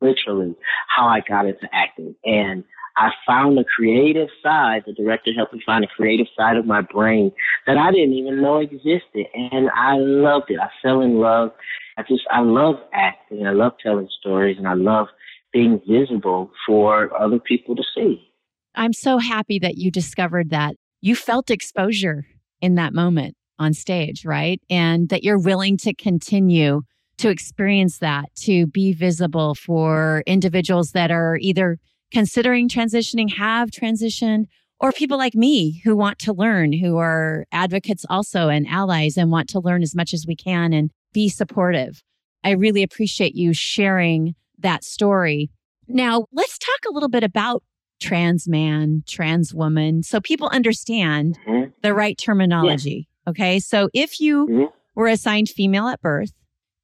literally, 0.00 0.56
how 0.88 1.06
I 1.06 1.20
got 1.26 1.46
into 1.46 1.68
acting. 1.72 2.14
And 2.24 2.64
I 2.96 3.10
found 3.26 3.58
a 3.58 3.64
creative 3.64 4.28
side. 4.42 4.82
The 4.86 4.92
director 4.92 5.32
helped 5.34 5.52
me 5.52 5.62
find 5.64 5.84
a 5.84 5.88
creative 5.88 6.26
side 6.36 6.56
of 6.56 6.66
my 6.66 6.80
brain 6.80 7.32
that 7.66 7.76
I 7.76 7.90
didn't 7.90 8.14
even 8.14 8.42
know 8.42 8.58
existed. 8.58 9.26
And 9.34 9.70
I 9.74 9.96
loved 9.96 10.50
it. 10.50 10.58
I 10.60 10.68
fell 10.82 11.00
in 11.00 11.18
love. 11.18 11.52
I 11.96 12.02
just, 12.02 12.24
I 12.30 12.40
love 12.40 12.76
acting. 12.92 13.46
I 13.46 13.52
love 13.52 13.72
telling 13.82 14.08
stories 14.20 14.58
and 14.58 14.66
I 14.66 14.74
love 14.74 15.08
being 15.52 15.80
visible 15.88 16.50
for 16.66 17.10
other 17.20 17.38
people 17.38 17.74
to 17.76 17.82
see. 17.94 18.26
I'm 18.74 18.92
so 18.92 19.18
happy 19.18 19.58
that 19.58 19.76
you 19.76 19.90
discovered 19.90 20.50
that 20.50 20.76
you 21.00 21.16
felt 21.16 21.50
exposure 21.50 22.26
in 22.60 22.76
that 22.76 22.94
moment 22.94 23.34
on 23.58 23.74
stage, 23.74 24.24
right? 24.24 24.60
And 24.70 25.08
that 25.08 25.24
you're 25.24 25.38
willing 25.38 25.76
to 25.78 25.94
continue 25.94 26.82
to 27.18 27.28
experience 27.28 27.98
that, 27.98 28.34
to 28.34 28.66
be 28.66 28.92
visible 28.92 29.54
for 29.54 30.22
individuals 30.26 30.92
that 30.92 31.10
are 31.10 31.36
either 31.40 31.78
considering 32.12 32.68
transitioning, 32.68 33.34
have 33.34 33.70
transitioned, 33.70 34.46
or 34.80 34.92
people 34.92 35.18
like 35.18 35.34
me 35.34 35.80
who 35.84 35.94
want 35.94 36.18
to 36.20 36.32
learn, 36.32 36.72
who 36.72 36.96
are 36.96 37.46
advocates 37.52 38.06
also 38.08 38.48
and 38.48 38.66
allies 38.66 39.16
and 39.16 39.30
want 39.30 39.48
to 39.50 39.60
learn 39.60 39.82
as 39.82 39.94
much 39.94 40.14
as 40.14 40.24
we 40.26 40.34
can 40.34 40.72
and 40.72 40.90
be 41.12 41.28
supportive. 41.28 42.02
I 42.42 42.52
really 42.52 42.82
appreciate 42.82 43.34
you 43.34 43.52
sharing 43.52 44.34
that 44.58 44.84
story. 44.84 45.50
Now, 45.86 46.26
let's 46.32 46.58
talk 46.58 46.80
a 46.88 46.92
little 46.92 47.08
bit 47.08 47.24
about 47.24 47.62
trans 48.00 48.48
man, 48.48 49.02
trans 49.06 49.52
woman, 49.52 50.02
so 50.02 50.20
people 50.20 50.48
understand 50.48 51.38
mm-hmm. 51.46 51.70
the 51.82 51.92
right 51.92 52.16
terminology. 52.16 53.08
Yeah. 53.26 53.30
Okay. 53.30 53.60
So 53.60 53.90
if 53.92 54.20
you 54.20 54.46
mm-hmm. 54.46 54.64
were 54.94 55.08
assigned 55.08 55.50
female 55.50 55.88
at 55.88 56.00
birth 56.00 56.32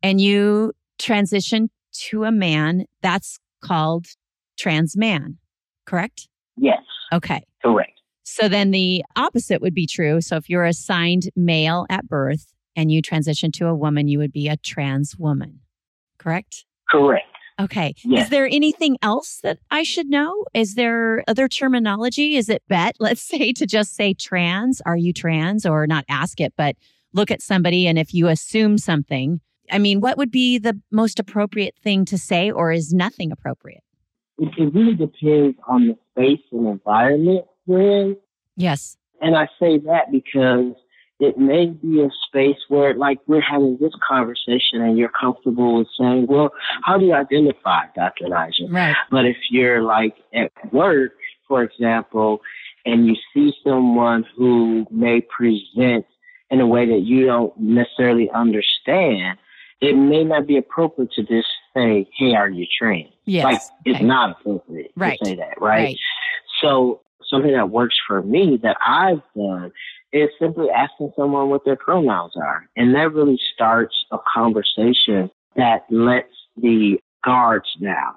and 0.03 0.21
you 0.21 0.73
transition 0.99 1.71
to 2.09 2.25
a 2.25 2.33
man, 2.33 2.85
that's 3.01 3.39
called 3.63 4.07
trans 4.57 4.97
man, 4.97 5.39
correct? 5.85 6.29
Yes. 6.57 6.83
Okay. 7.13 7.43
Correct. 7.63 7.93
So 8.25 8.49
then 8.49 8.73
the 8.73 9.05
opposite 9.15 9.63
would 9.63 9.75
be 9.75 9.87
true. 9.87 10.21
So 10.21 10.37
if 10.37 10.51
you're 10.51 10.65
assigned 10.65 11.31
male 11.37 11.87
at 11.89 12.09
birth 12.09 12.53
and 12.75 12.91
you 12.91 13.01
transition 13.01 13.53
to 13.53 13.67
a 13.67 13.75
woman, 13.75 14.09
you 14.09 14.19
would 14.19 14.33
be 14.33 14.49
a 14.49 14.57
trans 14.57 15.17
woman, 15.17 15.61
correct? 16.19 16.65
Correct. 16.91 17.27
Okay. 17.59 17.95
Yes. 18.05 18.25
Is 18.25 18.31
there 18.31 18.47
anything 18.47 18.99
else 19.01 19.41
that 19.43 19.59
I 19.71 19.83
should 19.83 20.09
know? 20.09 20.45
Is 20.53 20.75
there 20.75 21.25
other 21.27 21.49
terminology? 21.49 22.37
Is 22.37 22.49
it 22.49 22.63
bet, 22.69 22.97
let's 23.01 23.23
say, 23.23 23.53
to 23.53 23.67
just 23.67 23.95
say 23.95 24.13
trans? 24.13 24.83
Are 24.85 24.97
you 24.97 25.13
trans? 25.13 25.65
Or 25.65 25.87
not 25.87 26.05
ask 26.09 26.41
it, 26.41 26.53
but 26.57 26.77
look 27.15 27.31
at 27.31 27.41
somebody. 27.41 27.87
And 27.87 27.99
if 27.99 28.13
you 28.13 28.29
assume 28.29 28.77
something, 28.77 29.41
I 29.71 29.79
mean, 29.79 30.01
what 30.01 30.19
would 30.19 30.31
be 30.31 30.59
the 30.59 30.81
most 30.93 31.19
appropriate 31.19 31.75
thing 31.83 32.05
to 32.07 32.19
say, 32.19 32.51
or 32.51 32.73
is 32.73 32.93
nothing 32.93 33.33
appropriate? 33.33 33.83
It, 34.39 34.53
it 34.59 34.75
really 34.75 34.95
depends 34.95 35.57
on 35.67 35.89
the 35.89 35.99
space 36.13 36.45
and 36.53 36.67
environment 36.67 37.47
we're 37.67 38.01
in. 38.03 38.17
Yes. 38.57 38.97
And 39.21 39.37
I 39.37 39.49
say 39.59 39.79
that 39.79 40.13
because 40.13 40.75
it 41.19 41.39
may 41.39 41.67
be 41.67 42.03
a 42.03 42.11
space 42.27 42.59
where 42.69 42.95
like 42.95 43.19
we're 43.27 43.41
having 43.41 43.79
this 43.81 43.93
conversation 44.07 44.83
and 44.83 44.99
you're 44.99 45.09
comfortable 45.09 45.79
with 45.79 45.89
saying, 45.99 46.27
well, 46.29 46.51
how 46.83 46.99
do 46.99 47.07
you 47.07 47.15
identify, 47.15 47.87
Dr. 47.95 48.27
Elijah? 48.27 48.67
Right. 48.69 48.97
But 49.11 49.25
if 49.25 49.37
you're 49.51 49.83
like 49.83 50.17
at 50.35 50.53
work, 50.73 51.13
for 51.49 51.63
example, 51.63 52.41
and 52.85 53.07
you 53.07 53.17
see 53.33 53.53
someone 53.65 54.25
who 54.37 54.87
may 54.91 55.21
present 55.23 56.05
in 56.51 56.61
a 56.61 56.67
way 56.67 56.87
that 56.87 57.01
you 57.01 57.27
don't 57.27 57.59
necessarily 57.59 58.31
understand, 58.31 59.39
it 59.81 59.95
may 59.95 60.25
not 60.25 60.47
be 60.47 60.57
appropriate 60.57 61.13
to 61.13 61.23
just 61.23 61.49
say, 61.77 62.09
hey, 62.17 62.35
are 62.35 62.49
you 62.49 62.67
trans?" 62.79 63.13
Yes. 63.25 63.45
Like, 63.45 63.61
it's 63.85 63.97
okay. 63.97 64.05
not 64.05 64.41
appropriate 64.41 64.93
right. 64.97 65.19
to 65.19 65.25
say 65.25 65.35
that, 65.37 65.61
right? 65.61 65.85
right? 65.85 65.99
So 66.61 67.01
something 67.29 67.53
that 67.53 67.71
works 67.71 67.97
for 68.07 68.23
me 68.23 68.59
that 68.63 68.77
I've 68.85 69.23
done 69.37 69.73
is 70.13 70.31
simply 70.39 70.71
asking 70.71 71.13
someone 71.17 71.51
what 71.51 71.65
their 71.65 71.77
pronouns 71.77 72.33
are. 72.37 72.69
And 72.77 72.95
that 72.95 73.13
really 73.13 73.39
starts 73.55 73.95
a 74.13 74.19
conversation 74.33 75.31
that 75.57 75.85
lets 75.91 76.33
the 76.57 76.99
guards 77.25 77.69
down. 77.83 78.15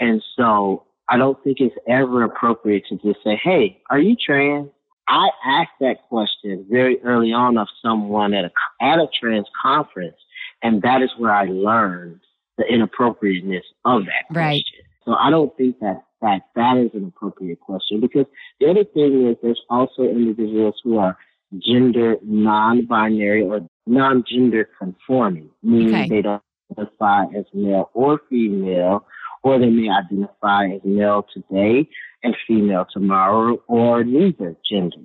And 0.00 0.22
so 0.36 0.84
I 1.08 1.16
don't 1.16 1.42
think 1.44 1.60
it's 1.60 1.76
ever 1.86 2.24
appropriate 2.24 2.84
to 2.88 2.96
just 2.96 3.22
say, 3.22 3.38
Hey, 3.42 3.80
are 3.90 3.98
you 3.98 4.16
trans? 4.16 4.70
I 5.08 5.28
asked 5.46 5.78
that 5.80 6.08
question 6.08 6.66
very 6.68 7.00
early 7.02 7.32
on 7.32 7.58
of 7.58 7.68
someone 7.80 8.34
at 8.34 8.46
a, 8.46 8.50
at 8.80 8.98
a 8.98 9.06
trans 9.20 9.46
conference. 9.60 10.16
And 10.62 10.82
that 10.82 11.02
is 11.02 11.10
where 11.16 11.32
I 11.32 11.44
learned 11.44 12.20
the 12.58 12.64
inappropriateness 12.64 13.64
of 13.84 14.06
that 14.06 14.26
question. 14.32 14.36
Right. 14.36 14.64
So 15.04 15.14
I 15.14 15.30
don't 15.30 15.56
think 15.56 15.78
that 15.80 16.02
that 16.22 16.42
that 16.54 16.76
is 16.78 16.90
an 16.94 17.04
appropriate 17.04 17.60
question 17.60 18.00
because 18.00 18.26
the 18.58 18.68
other 18.68 18.84
thing 18.84 19.28
is 19.28 19.36
there's 19.42 19.60
also 19.68 20.02
individuals 20.02 20.74
who 20.82 20.98
are 20.98 21.16
gender 21.58 22.16
non-binary 22.22 23.42
or 23.42 23.60
non-gender 23.86 24.68
conforming, 24.78 25.50
meaning 25.62 25.94
okay. 25.94 26.08
they 26.08 26.22
don't 26.22 26.42
identify 26.72 27.24
as 27.36 27.44
male 27.52 27.90
or 27.94 28.20
female, 28.28 29.06
or 29.42 29.58
they 29.58 29.70
may 29.70 29.88
identify 29.88 30.66
as 30.66 30.80
male 30.84 31.26
today 31.32 31.88
and 32.22 32.36
female 32.46 32.86
tomorrow, 32.92 33.62
or 33.68 34.02
neither 34.02 34.56
gender. 34.68 34.96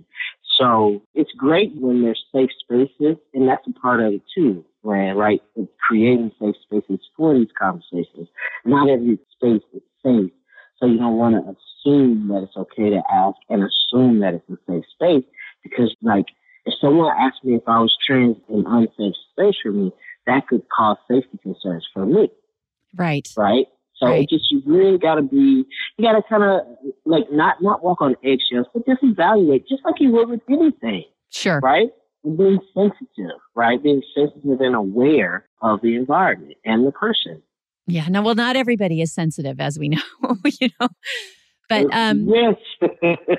So 0.57 1.01
it's 1.13 1.31
great 1.37 1.75
when 1.75 2.01
there's 2.01 2.23
safe 2.33 2.49
spaces, 2.63 3.17
and 3.33 3.47
that's 3.47 3.67
a 3.67 3.73
part 3.79 4.01
of 4.01 4.13
it 4.13 4.21
too, 4.33 4.65
Right? 4.83 5.41
It's 5.55 5.71
creating 5.87 6.31
safe 6.39 6.55
spaces 6.63 6.99
for 7.15 7.33
these 7.33 7.51
conversations. 7.57 8.27
Not 8.65 8.89
every 8.89 9.19
space 9.35 9.61
is 9.73 9.81
safe, 10.03 10.31
so 10.77 10.87
you 10.87 10.97
don't 10.97 11.17
want 11.17 11.35
to 11.35 11.41
assume 11.41 12.27
that 12.29 12.43
it's 12.43 12.57
okay 12.57 12.89
to 12.89 13.01
ask 13.11 13.37
and 13.49 13.63
assume 13.63 14.19
that 14.19 14.33
it's 14.33 14.49
a 14.49 14.57
safe 14.67 14.85
space 14.93 15.25
because 15.63 15.95
like 16.01 16.25
if 16.65 16.73
someone 16.79 17.13
asked 17.19 17.43
me 17.43 17.55
if 17.55 17.63
I 17.67 17.79
was 17.79 17.95
trans 18.05 18.37
in 18.49 18.65
unsafe 18.67 19.15
space 19.31 19.55
for 19.61 19.71
me, 19.71 19.91
that 20.27 20.47
could 20.47 20.63
cause 20.69 20.97
safety 21.09 21.39
concerns 21.41 21.87
for 21.93 22.05
me. 22.05 22.29
Right. 22.95 23.27
Right. 23.37 23.67
So 23.95 24.07
right. 24.07 24.23
it 24.23 24.29
just 24.29 24.49
you 24.51 24.61
really 24.65 24.97
gotta 24.97 25.21
be 25.21 25.65
you 25.97 26.03
gotta 26.05 26.23
kinda 26.27 26.65
like 27.05 27.31
not 27.31 27.61
not 27.61 27.83
walk 27.83 28.01
on 28.01 28.15
eggshells, 28.23 28.67
but 28.73 28.85
just 28.85 29.03
evaluate 29.03 29.67
just 29.67 29.83
like 29.85 29.95
you 29.99 30.11
would 30.11 30.29
with 30.29 30.41
anything. 30.49 31.05
Sure. 31.29 31.59
Right? 31.59 31.89
And 32.23 32.37
being 32.37 32.59
sensitive, 32.73 33.39
right? 33.55 33.81
Being 33.81 34.03
sensitive 34.15 34.61
and 34.61 34.75
aware 34.75 35.47
of 35.61 35.81
the 35.81 35.95
environment 35.95 36.55
and 36.65 36.85
the 36.85 36.91
person. 36.91 37.41
Yeah. 37.87 38.07
No, 38.07 38.21
well, 38.21 38.35
not 38.35 38.55
everybody 38.55 39.01
is 39.01 39.13
sensitive, 39.13 39.59
as 39.59 39.79
we 39.79 39.89
know, 39.89 40.01
you 40.59 40.69
know. 40.79 40.87
But 41.71 41.87
um, 41.93 42.27
yes, 42.27 42.55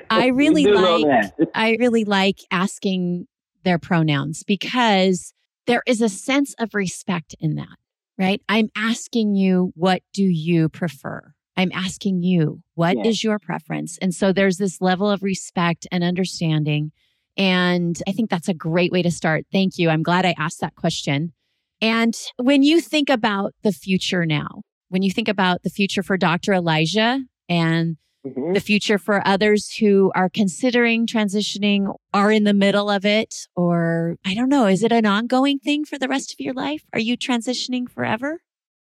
I 0.09 0.27
really 0.27 0.65
like 0.65 1.31
I 1.53 1.77
really 1.79 2.03
like 2.03 2.39
asking 2.49 3.27
their 3.63 3.77
pronouns 3.77 4.43
because 4.43 5.33
there 5.67 5.83
is 5.85 6.01
a 6.01 6.09
sense 6.09 6.55
of 6.57 6.73
respect 6.73 7.35
in 7.39 7.55
that, 7.55 7.77
right? 8.17 8.41
I'm 8.49 8.69
asking 8.75 9.35
you, 9.35 9.71
what 9.75 10.01
do 10.13 10.23
you 10.23 10.67
prefer? 10.67 11.33
I'm 11.55 11.71
asking 11.73 12.23
you, 12.23 12.61
what 12.73 12.97
yes. 12.97 13.05
is 13.05 13.23
your 13.23 13.37
preference? 13.37 13.99
And 14.01 14.15
so 14.15 14.33
there's 14.33 14.57
this 14.57 14.81
level 14.81 15.09
of 15.09 15.21
respect 15.21 15.85
and 15.91 16.03
understanding. 16.03 16.91
And 17.37 18.01
I 18.07 18.11
think 18.11 18.29
that's 18.29 18.47
a 18.47 18.53
great 18.53 18.91
way 18.91 19.01
to 19.01 19.11
start. 19.11 19.45
Thank 19.51 19.77
you. 19.77 19.89
I'm 19.89 20.03
glad 20.03 20.25
I 20.25 20.35
asked 20.37 20.61
that 20.61 20.75
question. 20.75 21.33
And 21.81 22.15
when 22.37 22.63
you 22.63 22.79
think 22.79 23.09
about 23.09 23.53
the 23.63 23.71
future 23.71 24.25
now, 24.25 24.61
when 24.89 25.01
you 25.01 25.11
think 25.11 25.27
about 25.27 25.63
the 25.63 25.69
future 25.69 26.03
for 26.03 26.17
Dr. 26.17 26.53
Elijah 26.53 27.19
and 27.49 27.97
mm-hmm. 28.25 28.53
the 28.53 28.59
future 28.59 28.97
for 28.97 29.25
others 29.27 29.75
who 29.79 30.11
are 30.15 30.29
considering 30.29 31.07
transitioning, 31.07 31.93
are 32.13 32.31
in 32.31 32.43
the 32.43 32.53
middle 32.53 32.89
of 32.89 33.05
it, 33.05 33.33
or 33.55 34.17
I 34.23 34.35
don't 34.35 34.49
know, 34.49 34.67
is 34.67 34.83
it 34.83 34.91
an 34.91 35.05
ongoing 35.05 35.59
thing 35.59 35.83
for 35.83 35.97
the 35.97 36.07
rest 36.07 36.31
of 36.31 36.39
your 36.39 36.53
life? 36.53 36.83
Are 36.93 36.99
you 36.99 37.17
transitioning 37.17 37.89
forever? 37.89 38.39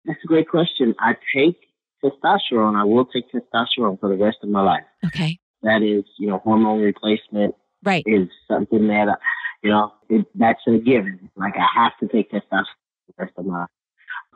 That's 0.04 0.20
a 0.22 0.26
great 0.26 0.48
question. 0.48 0.94
I 0.98 1.14
take 1.34 1.56
testosterone. 2.04 2.76
I 2.76 2.84
will 2.84 3.06
take 3.06 3.24
testosterone 3.32 3.98
for 3.98 4.08
the 4.08 4.22
rest 4.22 4.38
of 4.42 4.50
my 4.50 4.62
life. 4.62 4.84
Okay. 5.06 5.38
That 5.62 5.82
is, 5.82 6.04
you 6.18 6.28
know, 6.28 6.38
hormone 6.38 6.80
replacement. 6.80 7.54
Right. 7.84 8.04
Is 8.06 8.28
something 8.48 8.88
that, 8.88 9.08
uh, 9.08 9.16
you 9.62 9.70
know, 9.70 9.92
it, 10.08 10.26
that's 10.34 10.60
a 10.66 10.78
given. 10.78 11.30
Like 11.36 11.54
I 11.56 11.66
have 11.74 11.92
to 12.00 12.08
take 12.08 12.30
testosterone 12.30 12.64
the 13.08 13.14
rest 13.18 13.32
of 13.36 13.46
my 13.46 13.60
life. 13.60 13.68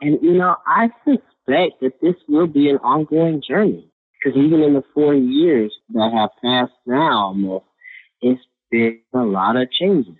And, 0.01 0.19
you 0.21 0.33
know, 0.33 0.55
I 0.65 0.89
suspect 1.03 1.81
that 1.81 1.93
this 2.01 2.15
will 2.27 2.47
be 2.47 2.69
an 2.69 2.77
ongoing 2.77 3.41
journey. 3.45 3.89
Because 4.23 4.37
even 4.37 4.61
in 4.61 4.73
the 4.73 4.83
four 4.93 5.13
years 5.13 5.73
that 5.93 6.11
have 6.13 6.29
passed 6.43 6.77
now 6.85 7.27
almost, 7.27 7.65
it's 8.21 8.41
been 8.69 8.99
a 9.13 9.19
lot 9.19 9.55
of 9.55 9.71
changes. 9.71 10.15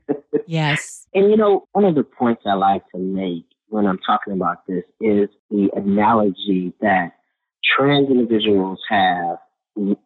yes. 0.46 1.06
And 1.14 1.30
you 1.30 1.36
know, 1.36 1.66
one 1.72 1.84
of 1.84 1.94
the 1.94 2.04
points 2.04 2.42
I 2.46 2.54
like 2.54 2.82
to 2.90 2.98
make 2.98 3.46
when 3.68 3.86
I'm 3.86 3.98
talking 3.98 4.32
about 4.32 4.66
this 4.66 4.84
is 5.00 5.28
the 5.50 5.70
analogy 5.74 6.72
that 6.80 7.12
trans 7.64 8.08
individuals 8.10 8.80
have 8.88 9.38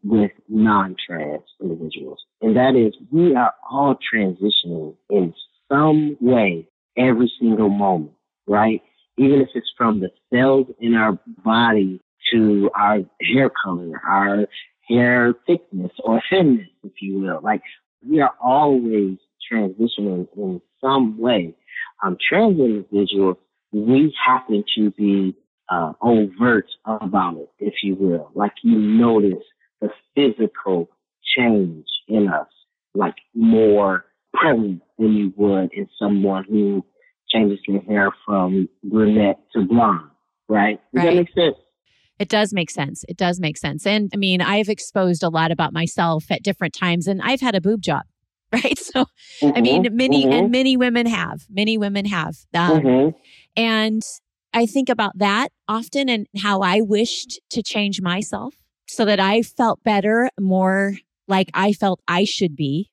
with 0.02 0.30
non-trans 0.48 1.42
individuals. 1.60 2.20
And 2.40 2.56
that 2.56 2.76
is 2.76 2.94
we 3.10 3.34
are 3.34 3.54
all 3.70 3.96
transitioning 4.14 4.94
in 5.10 5.34
some 5.70 6.16
way 6.20 6.68
every 6.96 7.32
single 7.40 7.70
moment, 7.70 8.12
right? 8.46 8.82
Even 9.16 9.40
if 9.40 9.48
it's 9.54 9.70
from 9.76 10.00
the 10.00 10.10
cells 10.32 10.66
in 10.80 10.94
our 10.94 11.18
body 11.44 12.00
to 12.32 12.70
our 12.74 12.98
hair 13.20 13.50
color, 13.64 14.00
our 14.06 14.46
hair 14.88 15.34
thickness 15.46 15.92
or 16.04 16.22
thinness, 16.30 16.68
if 16.82 16.92
you 17.00 17.20
will. 17.20 17.40
Like 17.42 17.62
we 18.06 18.20
are 18.20 18.34
always 18.42 19.18
transitioning 19.50 20.28
in 20.36 20.60
some 20.80 21.18
way. 21.18 21.54
Um, 22.02 22.16
trans 22.28 22.58
individuals, 22.58 23.36
we 23.72 24.14
happen 24.24 24.64
to 24.76 24.90
be 24.90 25.36
uh, 25.70 25.92
overt 26.00 26.66
about 26.84 27.36
it, 27.36 27.48
if 27.58 27.74
you 27.82 27.94
will. 27.94 28.30
Like 28.34 28.52
you 28.62 28.78
notice 28.78 29.44
the 29.82 29.90
physical 30.14 30.88
change 31.36 31.86
in 32.08 32.28
us, 32.28 32.48
like 32.94 33.16
more 33.34 34.04
prevalent 34.32 34.82
than 34.98 35.12
you 35.12 35.32
would 35.36 35.70
in 35.74 35.88
someone 35.98 36.44
who 36.48 36.84
changes 37.28 37.58
their 37.66 37.80
hair 37.80 38.10
from 38.24 38.68
brunette 38.84 39.40
to 39.52 39.64
blonde, 39.64 40.10
right? 40.48 40.80
Does 40.94 41.04
right. 41.04 41.10
that 41.10 41.16
make 41.16 41.34
sense? 41.34 41.56
It 42.18 42.28
does 42.28 42.52
make 42.52 42.70
sense. 42.70 43.04
It 43.08 43.16
does 43.16 43.40
make 43.40 43.58
sense. 43.58 43.86
And 43.86 44.10
I 44.14 44.16
mean, 44.16 44.40
I've 44.40 44.68
exposed 44.68 45.22
a 45.22 45.28
lot 45.28 45.50
about 45.50 45.72
myself 45.72 46.30
at 46.30 46.42
different 46.42 46.74
times 46.74 47.06
and 47.06 47.20
I've 47.22 47.40
had 47.40 47.54
a 47.54 47.60
boob 47.60 47.82
job, 47.82 48.02
right? 48.52 48.78
So, 48.78 49.06
mm-hmm, 49.42 49.56
I 49.56 49.60
mean, 49.60 49.88
many 49.92 50.24
mm-hmm. 50.24 50.32
and 50.32 50.50
many 50.50 50.76
women 50.76 51.06
have, 51.06 51.42
many 51.50 51.76
women 51.76 52.04
have. 52.06 52.36
Um, 52.54 52.80
mm-hmm. 52.80 53.08
And 53.56 54.02
I 54.54 54.66
think 54.66 54.88
about 54.88 55.18
that 55.18 55.48
often 55.66 56.08
and 56.08 56.26
how 56.38 56.60
I 56.60 56.80
wished 56.82 57.40
to 57.50 57.62
change 57.62 58.00
myself 58.02 58.54
so 58.86 59.04
that 59.04 59.20
I 59.20 59.42
felt 59.42 59.82
better, 59.82 60.30
more 60.40 60.94
like 61.28 61.50
I 61.54 61.72
felt 61.72 62.00
I 62.06 62.24
should 62.24 62.56
be 62.56 62.92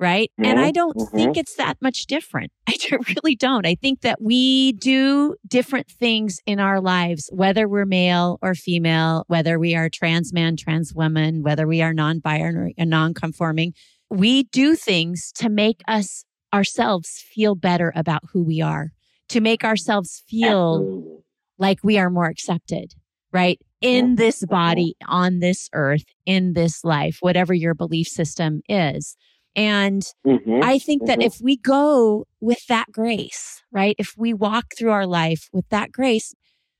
right? 0.00 0.32
Mm-hmm. 0.32 0.50
And 0.50 0.58
I 0.58 0.72
don't 0.72 0.96
mm-hmm. 0.96 1.14
think 1.14 1.36
it's 1.36 1.54
that 1.56 1.76
much 1.80 2.06
different. 2.06 2.50
I 2.66 2.74
really 2.90 3.36
don't. 3.36 3.66
I 3.66 3.74
think 3.76 4.00
that 4.00 4.20
we 4.20 4.72
do 4.72 5.36
different 5.46 5.88
things 5.88 6.40
in 6.46 6.58
our 6.58 6.80
lives, 6.80 7.28
whether 7.32 7.68
we're 7.68 7.84
male 7.84 8.38
or 8.42 8.54
female, 8.54 9.24
whether 9.28 9.58
we 9.58 9.76
are 9.76 9.90
trans 9.90 10.32
man, 10.32 10.56
trans 10.56 10.94
woman, 10.94 11.42
whether 11.42 11.68
we 11.68 11.82
are 11.82 11.92
non 11.92 12.18
binary 12.18 12.74
or 12.78 12.86
non 12.86 13.14
conforming. 13.14 13.74
We 14.08 14.44
do 14.44 14.74
things 14.74 15.30
to 15.36 15.48
make 15.48 15.82
us 15.86 16.24
ourselves 16.52 17.22
feel 17.32 17.54
better 17.54 17.92
about 17.94 18.22
who 18.32 18.42
we 18.42 18.60
are, 18.60 18.92
to 19.28 19.40
make 19.40 19.64
ourselves 19.64 20.24
feel 20.26 20.76
Absolutely. 20.76 21.24
like 21.58 21.78
we 21.84 21.98
are 21.98 22.10
more 22.10 22.26
accepted, 22.26 22.94
right? 23.32 23.60
In 23.80 24.16
this 24.16 24.44
body, 24.44 24.94
on 25.08 25.38
this 25.38 25.70
earth, 25.72 26.04
in 26.26 26.52
this 26.52 26.84
life, 26.84 27.18
whatever 27.20 27.54
your 27.54 27.74
belief 27.74 28.08
system 28.08 28.60
is. 28.68 29.16
And 29.56 30.02
mm-hmm, 30.26 30.60
I 30.62 30.78
think 30.78 31.02
mm-hmm. 31.02 31.06
that 31.06 31.22
if 31.22 31.40
we 31.40 31.56
go 31.56 32.26
with 32.40 32.66
that 32.66 32.92
grace, 32.92 33.62
right? 33.72 33.96
If 33.98 34.14
we 34.16 34.32
walk 34.34 34.72
through 34.78 34.90
our 34.90 35.06
life 35.06 35.48
with 35.52 35.68
that 35.70 35.92
grace, 35.92 36.34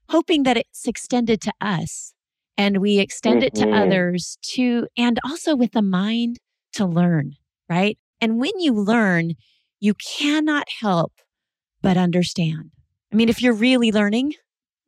hoping 0.09 0.43
that 0.45 0.57
it's 0.57 0.87
extended 0.87 1.41
to 1.43 1.53
us 1.61 2.15
and 2.57 2.79
we 2.79 2.99
extend 2.99 3.39
mm-hmm. 3.39 3.47
it 3.47 3.55
to 3.55 3.65
mm-hmm. 3.65 3.75
others 3.75 4.39
to, 4.55 4.87
and 4.97 5.19
also 5.25 5.57
with 5.57 5.75
a 5.75 5.83
mind 5.83 6.39
to 6.75 6.87
learn, 6.87 7.33
right? 7.69 7.99
And 8.21 8.39
when 8.39 8.59
you 8.59 8.73
learn, 8.73 9.33
you 9.81 9.95
cannot 9.95 10.69
help 10.81 11.13
but 11.83 11.97
understand. 11.97 12.71
I 13.13 13.17
mean, 13.17 13.29
if 13.29 13.43
you're 13.43 13.55
really 13.55 13.91
learning, 13.91 14.35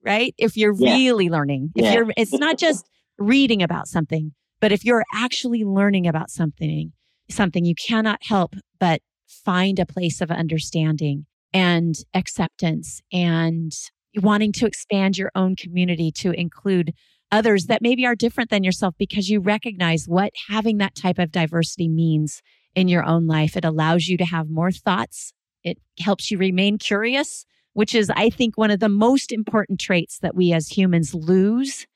right? 0.04 0.34
If 0.38 0.56
you're 0.56 0.74
yeah. 0.76 0.94
really 0.94 1.28
learning, 1.28 1.72
if 1.74 1.84
yeah. 1.84 1.92
you're, 1.94 2.12
it's 2.16 2.32
not 2.32 2.58
just 2.58 2.88
reading 3.18 3.62
about 3.62 3.88
something, 3.88 4.32
but 4.60 4.72
if 4.72 4.84
you're 4.84 5.04
actually 5.14 5.64
learning 5.64 6.06
about 6.06 6.30
something, 6.30 6.92
something 7.30 7.64
you 7.64 7.74
cannot 7.74 8.20
help 8.22 8.54
but 8.78 9.00
find 9.26 9.78
a 9.78 9.86
place 9.86 10.20
of 10.20 10.30
understanding 10.30 11.26
and 11.52 11.96
acceptance 12.14 13.00
and 13.12 13.72
wanting 14.16 14.52
to 14.52 14.66
expand 14.66 15.16
your 15.16 15.30
own 15.34 15.56
community 15.56 16.10
to 16.10 16.32
include 16.32 16.92
others 17.30 17.66
that 17.66 17.82
maybe 17.82 18.04
are 18.04 18.14
different 18.14 18.50
than 18.50 18.62
yourself 18.62 18.94
because 18.98 19.28
you 19.28 19.40
recognize 19.40 20.04
what 20.06 20.32
having 20.48 20.78
that 20.78 20.94
type 20.94 21.18
of 21.18 21.32
diversity 21.32 21.88
means 21.88 22.42
in 22.74 22.88
your 22.88 23.04
own 23.04 23.26
life. 23.26 23.56
It 23.56 23.64
allows 23.64 24.06
you 24.06 24.16
to 24.18 24.24
have 24.24 24.50
more 24.50 24.70
thoughts. 24.70 25.32
It 25.64 25.78
helps 25.98 26.30
you 26.30 26.38
remain 26.38 26.78
curious, 26.78 27.46
which 27.74 27.94
is, 27.94 28.10
I 28.14 28.30
think, 28.30 28.56
one 28.56 28.70
of 28.70 28.80
the 28.80 28.88
most 28.88 29.32
important 29.32 29.80
traits 29.80 30.18
that 30.20 30.34
we 30.34 30.52
as 30.52 30.68
humans 30.68 31.14
lose 31.14 31.86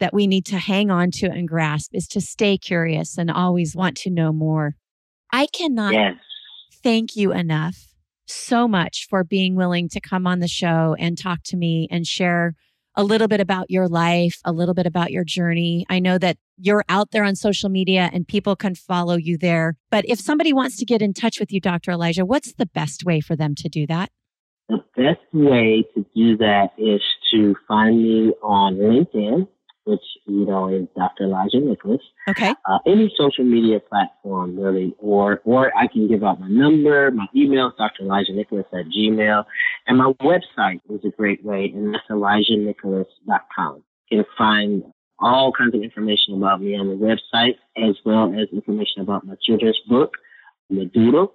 that 0.00 0.12
we 0.12 0.26
need 0.26 0.44
to 0.46 0.58
hang 0.58 0.90
on 0.90 1.12
to 1.12 1.26
and 1.30 1.46
grasp 1.46 1.94
is 1.94 2.08
to 2.08 2.20
stay 2.20 2.58
curious 2.58 3.16
and 3.16 3.30
always 3.30 3.76
want 3.76 3.96
to 3.96 4.10
know 4.10 4.32
more. 4.32 4.74
I 5.32 5.46
cannot 5.46 5.92
yes. 5.94 6.16
thank 6.82 7.14
you 7.14 7.32
enough 7.32 7.76
so 8.26 8.66
much 8.66 9.06
for 9.08 9.22
being 9.24 9.54
willing 9.54 9.88
to 9.90 10.00
come 10.00 10.26
on 10.26 10.40
the 10.40 10.48
show 10.48 10.96
and 10.98 11.16
talk 11.16 11.40
to 11.44 11.56
me 11.56 11.86
and 11.90 12.06
share 12.06 12.54
a 12.96 13.04
little 13.04 13.28
bit 13.28 13.40
about 13.40 13.70
your 13.70 13.88
life, 13.88 14.38
a 14.44 14.52
little 14.52 14.74
bit 14.74 14.86
about 14.86 15.12
your 15.12 15.24
journey. 15.24 15.86
I 15.88 15.98
know 15.98 16.18
that 16.18 16.36
you're 16.58 16.84
out 16.88 17.10
there 17.10 17.24
on 17.24 17.36
social 17.36 17.70
media 17.70 18.10
and 18.12 18.28
people 18.28 18.56
can 18.56 18.74
follow 18.74 19.16
you 19.16 19.38
there. 19.38 19.76
But 19.90 20.04
if 20.06 20.20
somebody 20.20 20.52
wants 20.52 20.76
to 20.78 20.84
get 20.84 21.00
in 21.00 21.14
touch 21.14 21.40
with 21.40 21.52
you, 21.52 21.60
Dr. 21.60 21.92
Elijah, 21.92 22.26
what's 22.26 22.52
the 22.54 22.66
best 22.66 23.04
way 23.04 23.20
for 23.20 23.36
them 23.36 23.54
to 23.56 23.68
do 23.68 23.86
that? 23.86 24.10
The 24.72 24.82
best 24.96 25.20
way 25.34 25.84
to 25.94 26.06
do 26.16 26.38
that 26.38 26.70
is 26.78 27.02
to 27.32 27.54
find 27.68 28.02
me 28.02 28.32
on 28.42 28.76
LinkedIn 28.76 29.46
which 29.84 30.00
you 30.26 30.46
know 30.46 30.68
is 30.68 30.86
Dr. 30.96 31.24
Elijah 31.24 31.58
Nicholas. 31.58 32.00
Okay. 32.28 32.50
Uh, 32.50 32.78
any 32.86 33.12
social 33.16 33.44
media 33.44 33.80
platform 33.80 34.58
really, 34.58 34.94
or 34.98 35.40
or 35.44 35.72
I 35.76 35.86
can 35.88 36.08
give 36.08 36.22
out 36.22 36.40
my 36.40 36.48
number, 36.48 37.10
my 37.10 37.26
email, 37.34 37.72
Dr. 37.76 38.04
Elijah 38.04 38.32
Nicholas 38.32 38.66
at 38.72 38.86
Gmail, 38.86 39.44
and 39.86 39.98
my 39.98 40.12
website 40.22 40.80
is 40.88 41.00
a 41.04 41.10
great 41.10 41.44
way, 41.44 41.72
and 41.74 41.94
that's 41.94 42.04
ElijahNicholas.com. 42.10 43.82
You 44.10 44.18
can 44.18 44.24
find 44.38 44.84
all 45.18 45.52
kinds 45.52 45.74
of 45.74 45.82
information 45.82 46.36
about 46.36 46.60
me 46.60 46.76
on 46.76 46.88
the 46.88 46.94
website, 46.94 47.56
as 47.76 47.96
well 48.04 48.32
as 48.34 48.48
information 48.52 49.02
about 49.02 49.26
my 49.26 49.34
children's 49.42 49.80
book, 49.88 50.14
The 50.70 50.84
Doodle, 50.84 51.32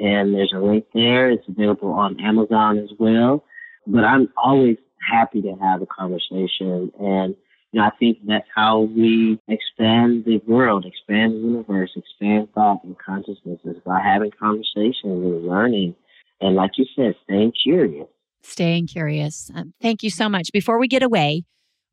and 0.00 0.34
there's 0.34 0.52
a 0.54 0.60
link 0.60 0.86
there. 0.94 1.30
It's 1.30 1.46
available 1.48 1.90
on 1.92 2.20
Amazon 2.20 2.78
as 2.78 2.90
well. 2.98 3.44
But 3.86 4.04
I'm 4.04 4.28
always 4.36 4.76
happy 5.10 5.42
to 5.42 5.54
have 5.60 5.82
a 5.82 5.86
conversation 5.86 6.92
and 7.00 7.34
you 7.72 7.80
know, 7.80 7.86
I 7.86 7.90
think 8.00 8.18
that's 8.26 8.48
how 8.52 8.80
we 8.80 9.38
expand 9.46 10.24
the 10.24 10.38
world, 10.46 10.84
expand 10.84 11.34
the 11.34 11.38
universe, 11.38 11.92
expand 11.94 12.48
thought 12.52 12.82
and 12.82 12.96
consciousness 12.98 13.60
is 13.64 13.76
by 13.84 14.00
having 14.00 14.32
conversations 14.32 14.94
and 15.04 15.46
learning. 15.46 15.94
And 16.40 16.56
like 16.56 16.72
you 16.76 16.86
said, 16.96 17.14
staying 17.24 17.52
curious. 17.62 18.08
Staying 18.42 18.88
curious. 18.88 19.50
Um, 19.54 19.74
thank 19.80 20.02
you 20.02 20.10
so 20.10 20.28
much. 20.28 20.50
Before 20.52 20.80
we 20.80 20.88
get 20.88 21.02
away, 21.02 21.44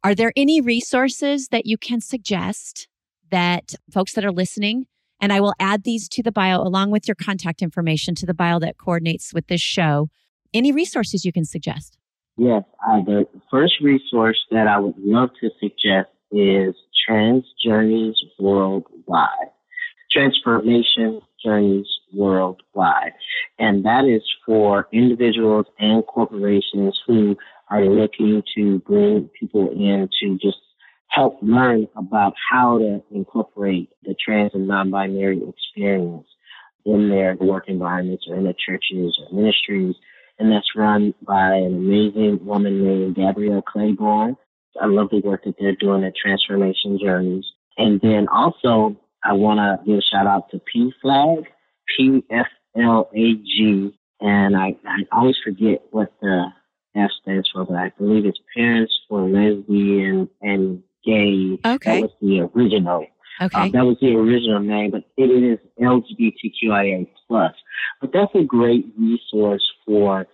are 0.04 0.16
there 0.16 0.34
any 0.36 0.62
resources 0.62 1.50
that 1.50 1.66
you 1.66 1.78
can 1.78 2.02
suggest 2.02 2.88
that 3.30 3.76
folks 3.92 4.14
that 4.14 4.26
are 4.26 4.32
listening, 4.32 4.88
and 5.20 5.34
I 5.34 5.40
will 5.40 5.54
add 5.60 5.84
these 5.84 6.08
to 6.10 6.24
the 6.24 6.32
bio 6.32 6.62
along 6.62 6.92
with 6.92 7.08
your 7.08 7.16
contact 7.16 7.62
information 7.62 8.16
to 8.16 8.26
the 8.26 8.34
bio 8.34 8.60
that 8.60 8.78
coordinates 8.78 9.34
with 9.34 9.48
this 9.48 9.62
show. 9.62 10.10
Any 10.54 10.72
resources 10.72 11.26
you 11.26 11.32
can 11.32 11.46
suggest? 11.46 11.98
Yes, 12.38 12.64
uh, 12.88 13.02
the 13.04 13.28
first 13.50 13.76
resource 13.82 14.40
that 14.52 14.68
I 14.68 14.80
would 14.80 14.96
love 15.00 15.30
to 15.42 15.50
suggest 15.60 16.10
is 16.32 16.76
Trans 17.06 17.46
Journeys 17.64 18.16
Worldwide. 18.40 19.52
Transformation 20.12 21.22
Journeys 21.44 21.88
Worldwide. 22.14 23.14
And 23.60 23.84
that 23.86 24.06
is 24.06 24.22
for 24.46 24.88
individuals 24.94 25.66
and 25.80 26.06
corporations 26.06 27.00
who 27.06 27.36
are 27.70 27.86
looking 27.86 28.44
to 28.56 28.80
bring 28.80 29.30
people 29.40 29.70
in 29.72 30.10
to 30.22 30.38
just 30.38 30.58
help 31.10 31.38
learn 31.42 31.88
about 31.96 32.34
how 32.50 32.78
to 32.78 33.04
incorporate 33.12 33.90
the 34.04 34.16
trans 34.24 34.52
and 34.54 34.68
non-binary 34.68 35.42
experience 35.48 36.28
in 36.86 37.10
their 37.10 37.36
work 37.36 37.66
environments 37.68 38.26
or 38.28 38.36
in 38.36 38.44
their 38.44 38.54
churches 38.54 39.20
or 39.20 39.36
ministries 39.36 39.96
and 40.40 40.52
that's 40.52 40.76
run 40.76 41.14
by 41.22 41.56
an 41.56 41.76
amazing 41.76 42.46
woman 42.46 42.84
named 42.84 43.16
Gabrielle 43.16 43.62
Claiborne. 43.62 44.38
I 44.80 44.86
love 44.86 45.10
the 45.10 45.22
work 45.22 45.44
that 45.46 45.56
they're 45.60 45.76
doing 45.76 46.04
at 46.04 46.16
Transformation 46.16 47.00
Journeys. 47.02 47.46
And 47.78 48.00
then 48.02 48.28
also, 48.28 48.96
I 49.24 49.34
want 49.34 49.58
to 49.60 49.86
give 49.86 49.98
a 49.98 50.02
shout 50.02 50.28
out 50.28 50.50
to 50.52 50.62
PFLAG, 50.76 51.46
P 51.96 52.24
F 52.30 52.48
L 52.80 53.10
A 53.16 53.34
G, 53.34 53.98
and 54.22 54.56
I, 54.56 54.76
I 54.86 55.04
always 55.12 55.38
forget 55.44 55.82
what 55.90 56.14
the 56.22 56.46
F 56.96 57.10
stands 57.22 57.50
for, 57.52 57.66
but 57.66 57.76
I 57.76 57.92
believe 57.98 58.26
it's 58.26 58.40
Parents 58.56 58.94
for 59.10 59.28
Lesbian 59.28 60.30
and 60.42 60.84
Gay. 61.08 61.58
Okay. 61.66 62.02
That 62.02 62.02
was 62.02 62.12
the 62.22 62.50
original. 62.54 63.06
Okay. 63.42 63.60
Um, 63.60 63.72
that 63.72 63.86
was 63.86 63.98
the 64.02 64.14
original 64.16 64.60
name, 64.60 64.92
but 64.92 65.04
it 65.16 65.30
is 65.30 65.60
LGBTQIA 65.80 67.08
plus. 67.28 67.54
But 68.02 68.12
that's 68.12 68.34
a 68.36 68.44
great 68.44 68.86
resource 69.00 69.64
for 69.86 70.28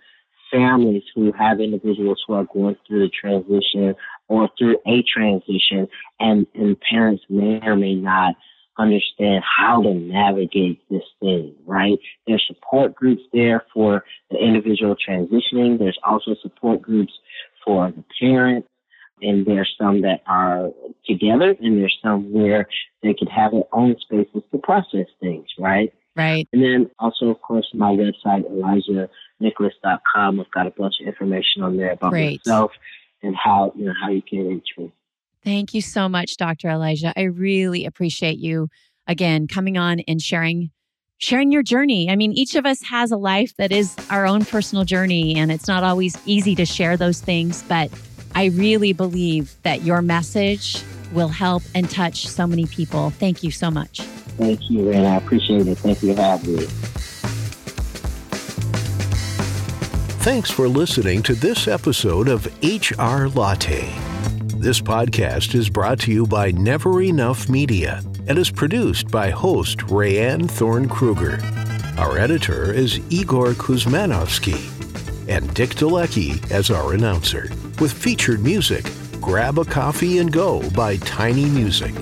families 0.52 1.04
who 1.14 1.32
have 1.34 1.60
individuals 1.60 2.24
who 2.26 2.34
are 2.34 2.48
going 2.54 2.76
through 2.88 3.02
the 3.02 3.10
transition 3.10 3.96
or 4.28 4.50
through 4.58 4.78
a 4.88 5.04
transition 5.04 5.88
and, 6.20 6.48
and 6.56 6.78
parents 6.80 7.24
may 7.30 7.60
or 7.64 7.76
may 7.76 7.96
not 7.96 8.36
understand 8.80 9.44
how 9.44 9.82
to 9.82 9.94
navigate 9.94 10.82
this 10.90 11.04
thing, 11.20 11.54
right? 11.66 11.98
There's 12.26 12.44
support 12.48 12.96
groups 12.96 13.22
there 13.32 13.64
for 13.74 14.04
the 14.32 14.38
individual 14.38 14.96
transitioning. 14.96 15.78
There's 15.78 16.00
also 16.04 16.36
support 16.42 16.82
groups 16.82 17.14
for 17.64 17.92
the 17.92 18.04
parent 18.20 18.66
and 19.24 19.46
there's 19.46 19.74
some 19.80 20.02
that 20.02 20.22
are 20.28 20.70
together 21.06 21.56
and 21.62 21.78
there's 21.80 21.98
some 22.04 22.32
where 22.32 22.68
they 23.02 23.14
could 23.14 23.30
have 23.30 23.52
their 23.52 23.64
own 23.72 23.96
spaces 24.00 24.44
to 24.52 24.58
process 24.60 25.08
things, 25.20 25.48
right? 25.58 25.94
Right. 26.16 26.48
And 26.54 26.62
then 26.62 26.92
also, 27.00 27.30
of 27.30 27.42
course, 27.42 27.68
my 27.74 27.90
website, 27.92 28.44
ElijahNicholas.com. 29.42 30.40
I've 30.40 30.52
got 30.52 30.68
a 30.68 30.72
bunch 30.72 30.96
of 31.02 31.08
information 31.08 31.64
on 31.64 31.78
there 31.78 31.92
about 31.92 32.12
Great. 32.12 32.42
myself 32.46 32.72
and 33.24 33.36
how, 33.36 33.74
you 33.76 33.86
know, 33.86 33.94
how 34.00 34.12
you 34.12 34.22
can 34.22 34.48
reach 34.48 34.68
me. 34.78 34.92
Thank 35.44 35.74
you 35.74 35.82
so 35.82 36.08
much, 36.08 36.38
Dr. 36.38 36.70
Elijah. 36.70 37.14
I 37.18 37.24
really 37.24 37.86
appreciate 37.86 38.38
you 38.38 38.70
again 39.08 39.48
coming 39.48 39.78
on 39.78 40.02
and 40.02 40.22
sharing 40.22 40.72
sharing 41.18 41.52
your 41.52 41.64
journey. 41.64 42.10
I 42.10 42.16
mean, 42.16 42.34
each 42.34 42.56
of 42.56 42.66
us 42.66 42.82
has 42.84 43.12
a 43.12 43.18
life 43.18 43.56
that 43.58 43.72
is 43.72 43.96
our 44.10 44.26
own 44.26 44.44
personal 44.44 44.84
journey 44.84 45.36
and 45.36 45.52
it's 45.52 45.68
not 45.68 45.84
always 45.84 46.18
easy 46.26 46.54
to 46.56 46.66
share 46.66 46.98
those 46.98 47.22
things, 47.22 47.64
but 47.64 47.90
I 48.36 48.46
really 48.46 48.94
believe 48.94 49.56
that 49.64 49.84
your 49.84 50.02
message 50.02 50.84
will 51.12 51.30
help 51.30 51.64
and 51.76 51.90
touch 51.90 52.28
so 52.28 52.48
many 52.48 52.66
people. 52.66 53.12
Thank 53.12 53.44
you 53.44 53.52
so 53.52 53.70
much. 53.70 54.02
Thank 54.38 54.70
you, 54.70 54.92
and 54.92 55.06
I 55.08 55.16
appreciate 55.18 55.68
it. 55.68 55.78
Thank 55.78 56.02
you 56.02 56.16
for 56.16 56.22
having 56.22 56.56
me. 56.56 56.66
Thanks 60.24 60.50
for 60.50 60.68
listening 60.68 61.22
to 61.24 61.36
this 61.36 61.68
episode 61.68 62.30
of 62.30 62.46
HR 62.64 63.28
Latte. 63.28 63.94
This 64.56 64.80
podcast 64.80 65.54
is 65.54 65.70
brought 65.70 66.00
to 66.02 66.12
you 66.12 66.26
by 66.26 66.52
Never 66.52 67.02
Enough 67.02 67.50
Media 67.50 68.02
and 68.28 68.40
is 68.40 68.50
produced 68.50 69.10
by 69.12 69.30
host 69.30 69.80
Rayanne 69.80 70.50
Thorn 70.50 70.88
Kruger. 70.88 71.40
Our 71.98 72.18
editor 72.18 72.72
is 72.72 73.02
Igor 73.10 73.50
Kuzmanovsky, 73.50 74.83
and 75.28 75.54
Dick 75.54 75.72
Delecki 75.72 76.52
as 76.52 76.70
our 76.70 76.94
announcer, 76.94 77.50
with 77.80 77.92
featured 77.92 78.42
music 78.42 78.86
Grab 79.24 79.58
a 79.58 79.64
Coffee 79.64 80.18
and 80.18 80.34
Go 80.34 80.70
by 80.72 80.98
Tiny 80.98 81.46
Music. 81.46 81.96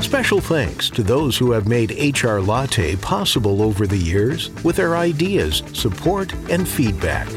Special 0.00 0.40
thanks 0.40 0.88
to 0.90 1.02
those 1.02 1.36
who 1.36 1.50
have 1.50 1.66
made 1.66 1.90
HR 2.16 2.38
Latte 2.38 2.94
possible 2.96 3.60
over 3.60 3.86
the 3.86 3.98
years 3.98 4.50
with 4.62 4.76
their 4.76 4.96
ideas, 4.96 5.64
support, 5.72 6.32
and 6.48 6.68
feedback. 6.68 7.28